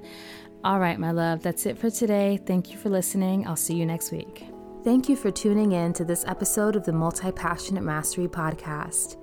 All 0.64 0.78
right, 0.78 0.98
my 0.98 1.10
love, 1.10 1.42
that's 1.42 1.66
it 1.66 1.76
for 1.76 1.90
today. 1.90 2.38
Thank 2.46 2.70
you 2.70 2.78
for 2.78 2.88
listening. 2.88 3.46
I'll 3.46 3.56
see 3.56 3.74
you 3.74 3.84
next 3.84 4.12
week. 4.12 4.46
Thank 4.84 5.08
you 5.08 5.16
for 5.16 5.32
tuning 5.32 5.72
in 5.72 5.92
to 5.94 6.04
this 6.04 6.24
episode 6.26 6.76
of 6.76 6.84
the 6.84 6.92
Multi 6.92 7.32
Passionate 7.32 7.82
Mastery 7.82 8.28
Podcast. 8.28 9.16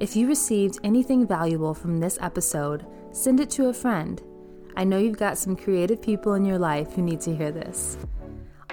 If 0.00 0.16
you 0.16 0.26
received 0.26 0.78
anything 0.82 1.26
valuable 1.26 1.74
from 1.74 1.98
this 1.98 2.18
episode, 2.22 2.86
send 3.12 3.40
it 3.40 3.50
to 3.50 3.68
a 3.68 3.74
friend. 3.74 4.22
I 4.74 4.84
know 4.84 4.98
you've 4.98 5.18
got 5.18 5.36
some 5.36 5.54
creative 5.54 6.00
people 6.00 6.34
in 6.34 6.46
your 6.46 6.58
life 6.58 6.94
who 6.94 7.02
need 7.02 7.20
to 7.22 7.34
hear 7.34 7.50
this. 7.50 7.98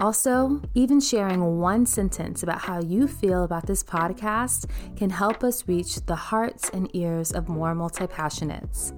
Also, 0.01 0.61
even 0.73 0.99
sharing 0.99 1.59
one 1.59 1.85
sentence 1.85 2.41
about 2.41 2.61
how 2.61 2.81
you 2.81 3.07
feel 3.07 3.43
about 3.43 3.67
this 3.67 3.83
podcast 3.83 4.65
can 4.95 5.09
help 5.09 5.43
us 5.43 5.67
reach 5.67 5.97
the 6.05 6.15
hearts 6.15 6.69
and 6.69 6.89
ears 6.95 7.31
of 7.31 7.47
more 7.47 7.75
multi 7.75 8.07
passionates. 8.07 8.91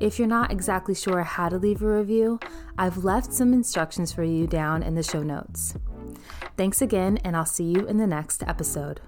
If 0.00 0.18
you're 0.18 0.28
not 0.28 0.52
exactly 0.52 0.94
sure 0.94 1.24
how 1.24 1.48
to 1.48 1.58
leave 1.58 1.82
a 1.82 1.86
review, 1.86 2.38
I've 2.78 3.04
left 3.04 3.32
some 3.32 3.52
instructions 3.52 4.12
for 4.12 4.22
you 4.22 4.46
down 4.46 4.84
in 4.84 4.94
the 4.94 5.02
show 5.02 5.24
notes. 5.24 5.74
Thanks 6.56 6.80
again, 6.80 7.18
and 7.18 7.36
I'll 7.36 7.44
see 7.44 7.64
you 7.64 7.86
in 7.86 7.96
the 7.96 8.06
next 8.06 8.44
episode. 8.44 9.00